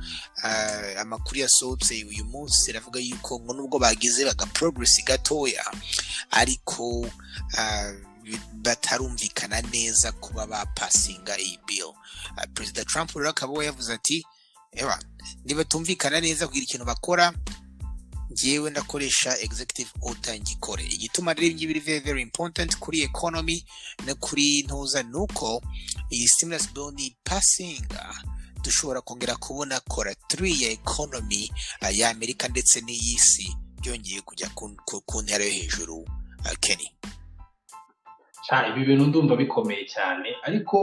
amakuru 0.97 1.39
yasohotse 1.39 1.93
uyu 2.03 2.25
munsi 2.25 2.71
aravuga 2.71 2.99
yuko 2.99 3.39
ngo 3.39 3.53
nubwo 3.53 3.79
bagize 3.79 4.25
baga 4.25 4.45
progress 4.45 5.03
gatoya 5.05 5.63
ariko 6.31 7.05
batarumvikana 8.53 9.61
neza 9.61 10.11
kuba 10.11 10.47
bapasinga 10.47 11.37
iyi 11.39 11.59
bill. 11.67 11.93
Perezida 12.53 12.85
trump 12.85 13.15
rero 13.15 13.29
akaba 13.29 13.63
yavuze 13.63 13.93
ati 13.93 14.25
eba 14.71 14.99
niba 15.45 15.63
tumvikana 15.63 16.19
neza 16.21 16.47
kugira 16.47 16.63
ikintu 16.63 16.85
bakora 16.85 17.33
ngewe 18.31 18.69
ndakoresha 18.69 19.37
executive 19.39 19.89
order 20.01 20.39
ngikore. 20.39 20.83
Igituma 20.85 21.33
rero 21.33 21.45
ibingibi 21.47 21.73
biri 21.73 21.85
very 21.85 21.99
very 21.99 22.21
important 22.21 22.77
kuri 22.79 23.01
economy 23.01 23.65
no 24.05 24.15
kuri 24.15 24.63
ntuza 24.63 25.03
nuko 25.03 25.61
iyi 26.11 26.27
stimulus 26.29 26.69
bill 26.73 26.91
ni 26.93 27.15
passinga 27.23 28.23
dushobora 28.61 29.01
kongera 29.01 29.35
kubona 29.35 29.79
kora 29.79 30.15
turi 30.27 30.63
ya 30.63 30.69
economy 30.71 31.51
ya 31.91 32.09
amerika 32.09 32.47
ndetse 32.47 32.81
n'iy'isi. 32.81 33.55
Byongeye 33.81 34.21
kujya 34.21 34.49
ku 35.05 35.21
ntera 35.23 35.45
yo 35.45 35.51
hejuru 35.51 36.05
kenny. 36.59 36.91
Ibi 38.69 38.85
bintu 38.87 39.05
ndumva 39.07 39.35
bikomeye 39.41 39.83
cyane 39.93 40.29
ariko 40.47 40.77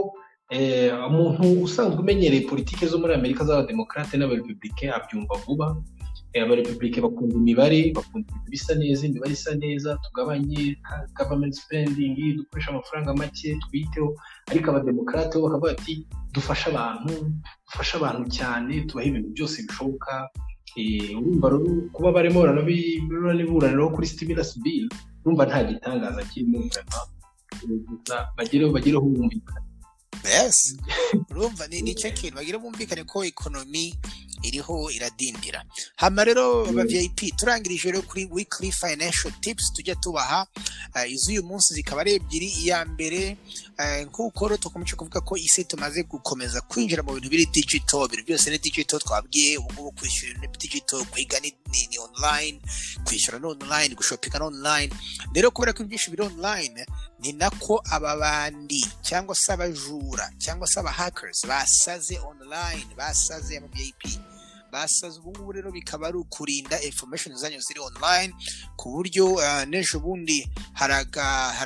umuntu 1.09 1.43
usanzwe 1.67 1.99
umenyereye 2.01 2.41
politiki 2.51 2.85
zo 2.87 2.97
muri 3.01 3.13
amerika 3.19 3.43
z'abademokarate 3.47 4.15
n'abarepublike 4.17 4.85
abyumva 4.97 5.35
vuba 5.43 5.67
abarepublike 6.43 7.01
bakunda 7.01 7.35
imibare 7.41 7.79
bakunda 7.97 8.27
ibintu 8.29 8.49
bisa 8.53 8.71
neza 8.79 9.01
imibare 9.09 9.33
isa 9.33 9.51
neza 9.63 9.89
tugabanye 10.03 10.63
government 11.17 11.53
spending 11.61 12.15
dukoresha 12.37 12.69
amafaranga 12.71 13.13
make 13.19 13.49
twiteho 13.63 14.09
ariko 14.51 14.65
abademokarate 14.71 15.33
bo 15.37 15.43
bakavuga 15.49 15.71
ati 15.75 15.93
dufashe 16.33 16.65
abantu 16.71 17.13
dufashe 17.67 17.93
abantu 17.99 18.23
cyane 18.37 18.73
tubahe 18.87 19.07
ibintu 19.11 19.29
byose 19.35 19.55
bishoboka 19.67 20.13
urumva 21.19 21.47
kuba 21.95 22.09
barimo 22.15 22.39
baraniburaniraho 22.45 23.89
kuri 23.95 24.07
stimulus 24.07 24.51
bill 24.63 24.85
urumva 25.25 25.43
nta 25.49 25.59
gitangaza 25.67 26.21
kirimo 26.29 26.57
gusa 26.63 26.81
bagereho 28.37 28.71
bagereho 28.71 29.01
bumvikana 29.01 29.61
yes. 30.25 30.75
Urumva 31.29 31.67
ni 31.67 31.77
icyo 31.79 32.11
kintu 32.11 32.35
bagira 32.35 32.57
bumvikane 32.59 33.03
ko 33.03 33.23
ekonomi 33.23 33.93
iriho 34.43 34.91
iradindira. 34.91 35.63
Hama 35.95 36.23
rero 36.23 36.67
aba 36.69 36.83
vip 36.85 37.19
turangirije 37.37 37.91
rero 37.91 38.01
kuri 38.01 38.25
weekly 38.31 38.71
financial 38.71 39.31
tips 39.41 39.73
tujya 39.73 39.95
tubaha. 39.95 40.45
Iz'uyu 41.07 41.43
munsi 41.43 41.73
zikaba 41.73 42.01
ari 42.01 42.13
ebyiri. 42.17 42.47
Iya 42.65 42.85
mbere 42.85 43.37
nk'uko 44.09 44.47
rero 44.47 44.57
dukomeje 44.61 44.95
kuvuga 44.95 45.21
ko 45.21 45.37
isi 45.37 45.63
tumaze 45.65 46.03
gukomeza 46.03 46.61
kwinjira 46.61 47.03
mu 47.03 47.13
bintu 47.13 47.29
biri 47.29 47.45
digital 47.53 48.05
ibintu 48.05 48.25
byose 48.25 48.49
ni 48.49 48.57
digital 48.57 48.99
twabwiye 48.99 49.57
ubu 49.57 49.69
ngubu 49.73 49.91
kwishyura 49.97 50.39
ni 50.41 50.47
digital 50.59 51.05
kwiga 51.05 51.39
ni 51.39 51.53
online 51.97 52.61
kwishyura 53.05 53.39
ni 53.39 53.45
online 53.45 53.95
gushopinga 53.95 54.37
ni 54.39 54.45
online. 54.45 54.91
Rero 55.33 55.51
kubera 55.51 55.73
ko 55.73 55.83
ibyinshi 55.83 56.09
biri 56.11 56.23
online 56.25 56.85
ni 57.19 57.31
nako 57.33 57.81
aba 57.91 58.15
bandi 58.17 58.85
cyangwa 59.01 59.35
se 59.35 59.53
abajura 59.53 60.31
cyangwa 60.37 60.67
se 60.67 60.79
aba 60.79 60.91
hackers 60.91 61.45
basaze 61.47 62.19
online 62.19 62.85
basaze 62.97 63.57
ama 63.57 63.67
vip 63.67 64.19
basaze 64.71 65.19
ubu 65.19 65.29
ngubu 65.31 65.51
rero 65.51 65.71
bikaba 65.71 66.07
ari 66.07 66.17
ukurinda 66.17 66.81
information 66.81 67.35
zanyu 67.37 67.59
ziri 67.61 67.79
online 67.79 68.33
ku 68.75 68.91
buryo 68.91 69.39
n'ejo 69.65 69.99
bundi 69.99 70.49
hari 70.73 70.93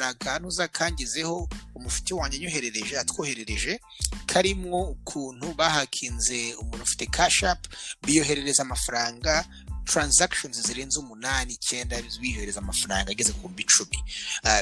akantu 0.06 0.48
uzakangizeho 0.48 1.50
umufuti 1.76 2.14
wanjye 2.14 2.38
anyoherereje 2.38 3.00
atwoherereje 3.00 3.80
karimo 4.26 4.84
ukuntu 4.84 5.54
bahakinze 5.54 6.56
umuntu 6.56 6.84
ufite 6.84 7.06
cash 7.06 7.44
app 7.44 7.66
biyoherereza 8.06 8.62
amafaranga 8.64 9.46
transactions 9.86 10.62
zirenze 10.62 11.00
umunani 11.00 11.54
icyenda 11.54 12.02
biyohereza 12.22 12.60
amafaranga 12.60 13.12
ageze 13.12 13.32
ku 13.34 13.40
bihumbi 13.40 13.64
icumi. 13.64 13.98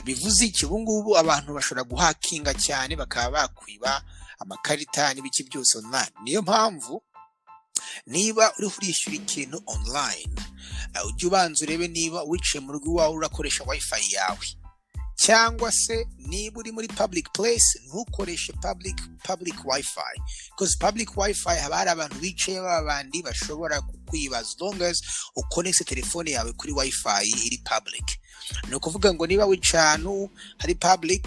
Bivuze 0.06 0.46
iki? 0.46 0.66
Ubu 0.66 0.80
ngubu 0.82 1.18
abantu 1.18 1.54
bashobora 1.54 1.84
guhakinga 1.84 2.54
cyane 2.54 2.96
bakaba 2.96 3.32
bakwiba 3.48 4.04
amakarita 4.40 5.14
n'ibiki 5.14 5.44
byose 5.44 5.78
online. 5.78 6.12
Niyo 6.24 6.42
mpamvu 6.42 7.04
niba 8.08 8.54
uriho 8.58 8.74
urishyura 8.78 9.16
ikintu 9.18 9.58
online 9.66 10.32
ujye 11.08 11.28
ubanza 11.28 11.66
urebe 11.66 11.88
niba 11.88 12.24
wicaye 12.24 12.60
mu 12.66 12.72
rugo 12.74 12.88
iwawe 12.92 13.16
urakoresha 13.16 13.64
wifi 13.64 14.14
yawe. 14.16 14.46
Cyangwa 15.26 15.72
se 15.72 16.08
niba 16.18 16.60
uri 16.60 16.72
muri 16.72 16.88
public 16.88 17.32
place 17.34 17.80
ntukoreshe 17.88 18.54
public 18.62 18.96
public 19.24 19.56
wifi. 19.66 20.14
Because 20.52 20.78
public 20.80 21.18
wifi 21.18 21.50
haba 21.50 21.78
hari 21.78 21.90
abantu 21.90 22.16
bicaye 22.20 22.62
b'abandi 22.62 23.24
bashobora 23.24 23.82
kukwiba 23.82 24.38
as 24.38 24.56
long 24.60 24.82
as 24.82 25.02
ukonese 25.36 25.84
telefone 25.84 26.32
yawe 26.32 26.54
kuri 26.54 26.74
wifi 26.74 27.28
iri 27.46 27.58
public. 27.66 28.19
Ni 28.70 28.76
ukuvuga 28.76 29.14
ngo 29.14 29.28
niba 29.28 29.46
wicaye 29.46 29.84
ahantu 29.84 30.30
hari 30.58 30.76
public 30.76 31.24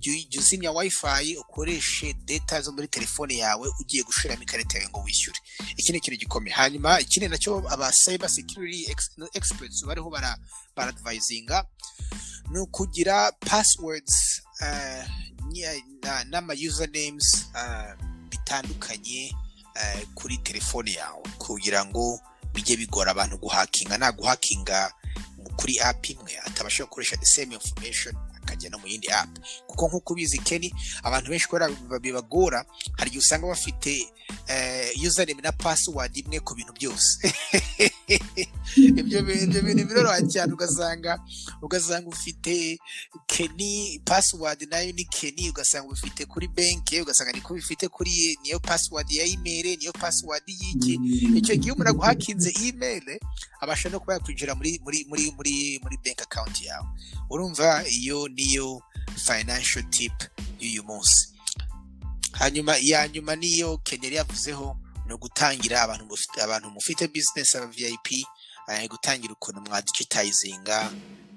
jya 0.00 0.40
uzimya 0.40 0.72
wifi 0.72 1.36
ukoreshe 1.40 2.12
data 2.24 2.60
zo 2.60 2.72
muri 2.72 2.88
telefone 2.88 3.36
yawe 3.36 3.68
ugiye 3.80 4.02
gushiramo 4.02 4.42
ikarita 4.42 4.78
yawe 4.78 4.90
ngo 4.90 5.02
wishyure. 5.02 5.38
Iki 5.76 5.92
ni 5.92 5.98
ikintu 5.98 6.18
gikomeye. 6.20 6.54
Hanyuma 6.56 7.00
ikindi 7.00 7.28
na 7.28 7.38
cyo 7.38 7.62
aba 7.68 7.92
cyber 7.92 8.28
security 8.30 8.86
experts 9.34 9.84
bariho 9.86 10.10
baradvisinga 10.76 11.64
ni 12.50 12.58
ukugira 12.58 13.32
passwords 13.32 14.42
n'ama 16.30 16.52
usernames 16.54 17.46
bitandukanye 18.30 19.32
kuri 20.14 20.38
telefone 20.38 20.92
yawe. 20.92 21.22
Kugira 21.38 21.84
ngo 21.84 22.20
bijye 22.52 22.76
bigora 22.76 23.10
abantu 23.10 23.38
guhakinga 23.38 23.98
nta 23.98 24.12
guhakinga 24.12 24.92
kuri 25.56 25.78
app 25.80 26.04
imwe 26.10 26.38
atabasha 26.44 26.84
gukoresha 26.84 27.16
the 27.16 27.26
same 27.26 27.54
information 27.54 28.14
akajya 28.42 28.70
no 28.70 28.78
mu 28.78 28.86
yindi 28.86 29.08
app. 29.08 29.30
Kuko 29.66 29.88
nk'uko 29.88 30.12
ubizi 30.12 30.38
keni 30.38 30.74
abantu 31.02 31.30
benshi 31.30 31.48
kubera 31.48 31.70
bibagora 32.00 32.64
hari 32.98 33.08
igihe 33.10 33.22
usanga 33.22 33.46
bafite 33.46 34.12
username 35.06 35.42
na 35.42 35.52
password 35.52 36.16
imwe 36.16 36.40
ku 36.40 36.54
bintu 36.54 36.72
byose. 36.72 37.18
Ibyo 38.76 39.22
bintu 39.22 39.84
biroroha 39.88 40.20
cyane 40.28 40.52
ugasanga 40.52 41.18
ugasanga 41.62 42.08
ufite 42.08 42.78
keni 43.26 44.00
password 44.04 44.66
na 44.70 44.80
yo 44.80 44.92
ni 44.92 45.04
keni 45.04 45.50
ugasanga 45.50 45.92
ufite 45.92 46.26
kuri 46.26 46.48
banki 46.48 47.00
ugasanga 47.00 47.32
niko 47.32 47.54
bifite 47.54 47.88
kuri 47.88 48.38
niyo 48.42 48.60
password 48.60 49.10
ya 49.10 49.24
email 49.24 49.76
niyo 49.78 49.92
password 49.92 50.42
y'iki. 50.46 51.00
Icyo 51.36 51.56
gihe 51.56 51.72
umuntu 51.72 51.90
aguhakinze 51.90 52.52
email 52.68 53.04
abasha 53.60 53.88
no 53.88 54.00
kuba 54.00 54.14
yakwinjira 54.14 54.54
muri 54.54 54.80
muri 54.84 55.04
muri 55.08 55.78
muri 55.82 55.96
bank 56.04 56.22
account 56.22 56.62
yawe. 56.62 56.88
Urumva 57.30 57.84
iyo 57.88 58.28
niyo 58.32 58.82
financial 59.26 59.84
tip 59.90 60.12
y'uyu 60.60 60.82
munsi 60.84 61.28
hanyuma 62.32 62.78
iya 62.78 63.08
nyuma 63.08 63.36
niyo 63.36 63.78
keneri 63.78 64.16
yavuzeho 64.16 64.78
ni 65.06 65.14
ugutangira 65.14 65.82
abantu 65.82 66.70
mufite 66.70 67.08
business 67.08 67.54
aba 67.54 67.66
vip 67.66 68.26
gutangira 68.90 69.32
ukuntu 69.32 69.60
mwa 69.60 69.82
digitizinga 69.82 70.92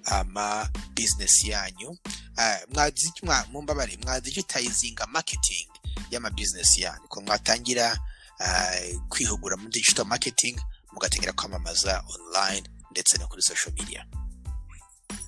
ama 0.05 0.69
business 0.95 1.43
yanyu. 1.45 1.97
Mumbabare 3.51 3.97
mwa 4.03 4.21
digitizinga 4.21 5.05
marketing 5.07 5.67
y'ama 6.11 6.29
business 6.29 6.77
yanyu. 6.77 7.07
Ko 7.07 7.21
mwatangira 7.21 7.97
kwihugura 9.09 9.57
muri 9.57 9.71
digital 9.71 10.05
marketing 10.05 10.59
mugatangira 10.93 11.33
kwamamaza 11.33 12.03
online 12.07 12.69
ndetse 12.91 13.17
no 13.17 13.27
kuri 13.27 13.41
social 13.41 13.73
media. 13.73 14.05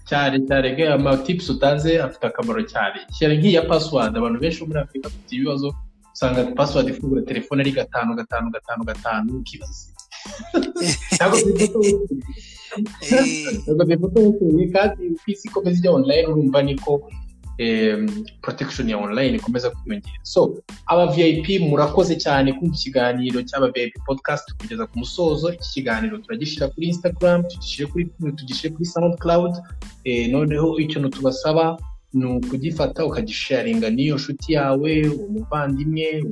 Cyane 0.10 0.36
cyane 0.48 0.67
nk'aya 0.74 0.93
amatipusi 1.00 1.50
utanze 1.56 1.91
afite 2.08 2.24
akamaro 2.28 2.62
cyane. 2.74 2.98
Cyane 3.17 3.34
nk'iya 3.39 3.62
pasiwadi 3.70 4.15
abantu 4.17 4.38
benshi 4.43 4.60
bo 4.62 4.67
muri 4.70 4.80
afurika 4.82 5.10
bafite 5.10 5.32
ibibazo 5.36 5.67
usanga 6.15 6.39
pasiwadi 6.58 6.89
ifungura 6.91 7.28
telefone 7.30 7.60
ari 7.62 7.72
gatanu 7.80 8.10
gatanu 8.20 8.48
gatanu 8.56 8.82
gatanu 8.89 9.30
ukibaza 9.41 9.86
ntabwo 11.15 11.36
zifite 11.38 11.76
ubutumwa 11.78 12.26
kandi 14.76 15.02
uko 15.13 15.26
isi 15.34 15.46
ikomeza 15.48 15.78
ijya 15.78 15.91
online 16.00 16.26
urumva 16.28 16.60
niko 16.63 16.91
protection 18.41 18.89
ya 18.89 18.98
online 18.98 19.36
ikomeza 19.38 19.70
kwiyongera 19.70 20.20
so 20.24 20.56
aba 20.86 21.08
vip 21.08 21.48
murakoze 21.62 22.15
cyane 22.15 22.54
kumva 22.54 22.76
ikiganiro 22.76 23.41
cy'aba 23.43 23.67
vip 23.74 23.93
podcast 24.06 24.46
kugeza 24.58 24.86
ku 24.86 25.00
musozo. 25.00 25.54
Iki 25.54 25.70
kiganiro 25.74 26.17
turagishyira 26.17 26.67
kuri 26.70 26.88
instagram 26.93 27.43
tugishyire 27.50 27.86
kuri 27.91 28.04
tugishyire 28.38 28.74
kuri 28.76 28.86
soundcloud. 28.86 29.54
Noneho 30.30 30.78
icyo 30.80 31.10
tubasaba 31.10 31.78
ni 32.13 32.26
ukugifata 32.26 33.06
ukagisharinga 33.06 33.89
n'iyo 33.89 34.15
nshuti 34.15 34.54
yawe 34.54 34.91
umuvandimwe 35.10 36.24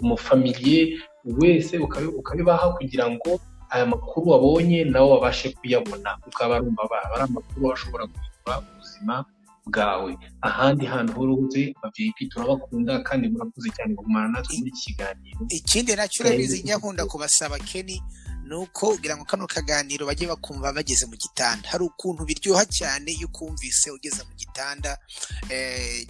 umufamiliye 0.00 0.98
wese 1.24 1.78
ukabibaha 2.18 2.68
kugira 2.78 3.10
ngo 3.10 3.40
aya 3.70 3.86
makuru 3.86 4.28
wabonye 4.30 4.84
nabo 4.84 5.08
babashe 5.18 5.50
kuyabona. 5.58 6.16
Ukaba 6.28 6.56
ari 6.56 7.22
amakuru 7.22 7.72
ashobora 7.72 8.04
guhindura 8.06 8.54
ubuzima 8.96 9.24
bwawe. 9.66 10.18
Ahandi 10.42 10.86
hantu 10.86 11.12
huruze 11.12 11.74
abavip 11.82 12.14
turabakunda 12.30 13.02
kandi 13.02 13.28
murakoze 13.28 13.70
cyane 13.76 13.94
gumana 13.94 14.28
natwe 14.28 14.56
muri 14.58 14.70
iki 14.70 14.82
kiganiro. 14.94 15.40
Ikindi 15.50 15.96
na 15.96 16.08
cyo 16.08 16.24
urabizi 16.24 16.62
nkunda 16.62 17.06
kubasaba 17.06 17.58
keni 17.58 18.02
ni 18.46 18.54
uko 18.54 18.94
kugira 18.94 19.16
ngo 19.16 19.24
kano 19.24 19.46
kaganiro 19.46 20.06
bajye 20.06 20.26
bakumva 20.30 20.72
bageze 20.72 21.06
mu 21.10 21.16
gitanda. 21.18 21.66
Hari 21.68 21.82
ukuntu 21.84 22.22
biryoha 22.24 22.62
cyane 22.70 23.10
iyo 23.12 23.26
ukumvise 23.26 23.90
ugeze 23.90 24.22
mu 24.22 24.34
gitanda 24.38 24.98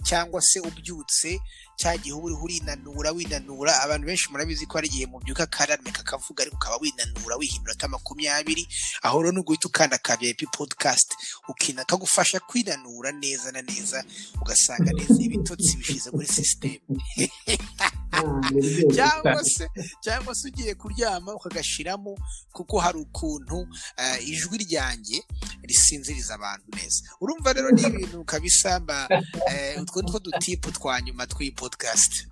cyangwa 0.05 0.41
se 0.41 0.59
ubyutse 0.61 1.39
cya 1.77 1.97
gihe 1.97 2.13
uba 2.15 2.25
uriho 2.25 2.43
urinanura 2.43 3.11
winanura. 3.11 3.81
Abantu 3.83 4.07
benshi 4.07 4.31
murabizi 4.31 4.65
ko 4.65 4.77
hari 4.77 4.87
igihe 4.87 5.05
mubyuka 5.05 5.45
karame 5.45 5.91
kakavuga 5.91 6.41
ariko 6.43 6.57
ukaba 6.57 6.77
winanura 6.81 7.35
wihindura 7.37 7.73
ata 7.73 7.87
makumyabiri. 7.87 8.67
Aho 9.05 9.21
rero 9.21 9.31
n'ubwo 9.31 9.51
uhita 9.53 9.67
ukanda 9.67 9.97
ka 9.97 10.15
vip 10.17 10.41
podcast 10.51 11.13
ukina 11.47 11.85
kagufasha 11.85 12.39
kwinanura 12.39 13.11
neza 13.11 13.51
na 13.51 13.61
neza 13.61 14.03
ugasanga 14.41 14.91
neza 14.97 15.21
ibitotsi 15.21 15.77
bishize 15.77 16.09
muri 16.11 16.27
sisiteme 16.27 16.81
cyangwa 18.95 19.43
se 19.43 19.69
cyangwa 20.01 20.35
se 20.35 20.47
ugiye 20.47 20.75
kuryama 20.75 21.33
ukagashiramo 21.35 22.17
kuko 22.51 22.79
hari 22.79 22.97
ukuntu 22.99 23.67
ijwi 24.25 24.57
ryanjye 24.57 25.23
risinziriza 25.63 26.35
abantu 26.35 26.65
neza. 26.75 27.03
Urumva 27.21 27.53
rero 27.53 27.71
ni 27.71 27.81
ibintu 27.81 28.23
kabisamba 28.23 29.09
utwo 29.81 30.01
two 30.01 30.19
dutipu 30.19 30.71
twa 30.71 31.01
nyuma 31.01 31.27
tw'iyi 31.27 31.51
podcast. 31.67 32.27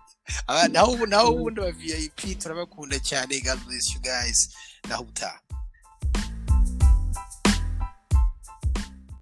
Ubu 0.93 1.06
naho 1.08 1.32
ubundi 1.32 1.62
ba 1.62 1.71
vip 1.71 2.39
turabakunda 2.39 3.00
cyane 3.00 3.39
god 3.43 3.60
bless 3.67 3.93
you 3.93 4.02
guys. 4.02 4.50
Naho 4.89 5.04
ubutaha 5.04 5.39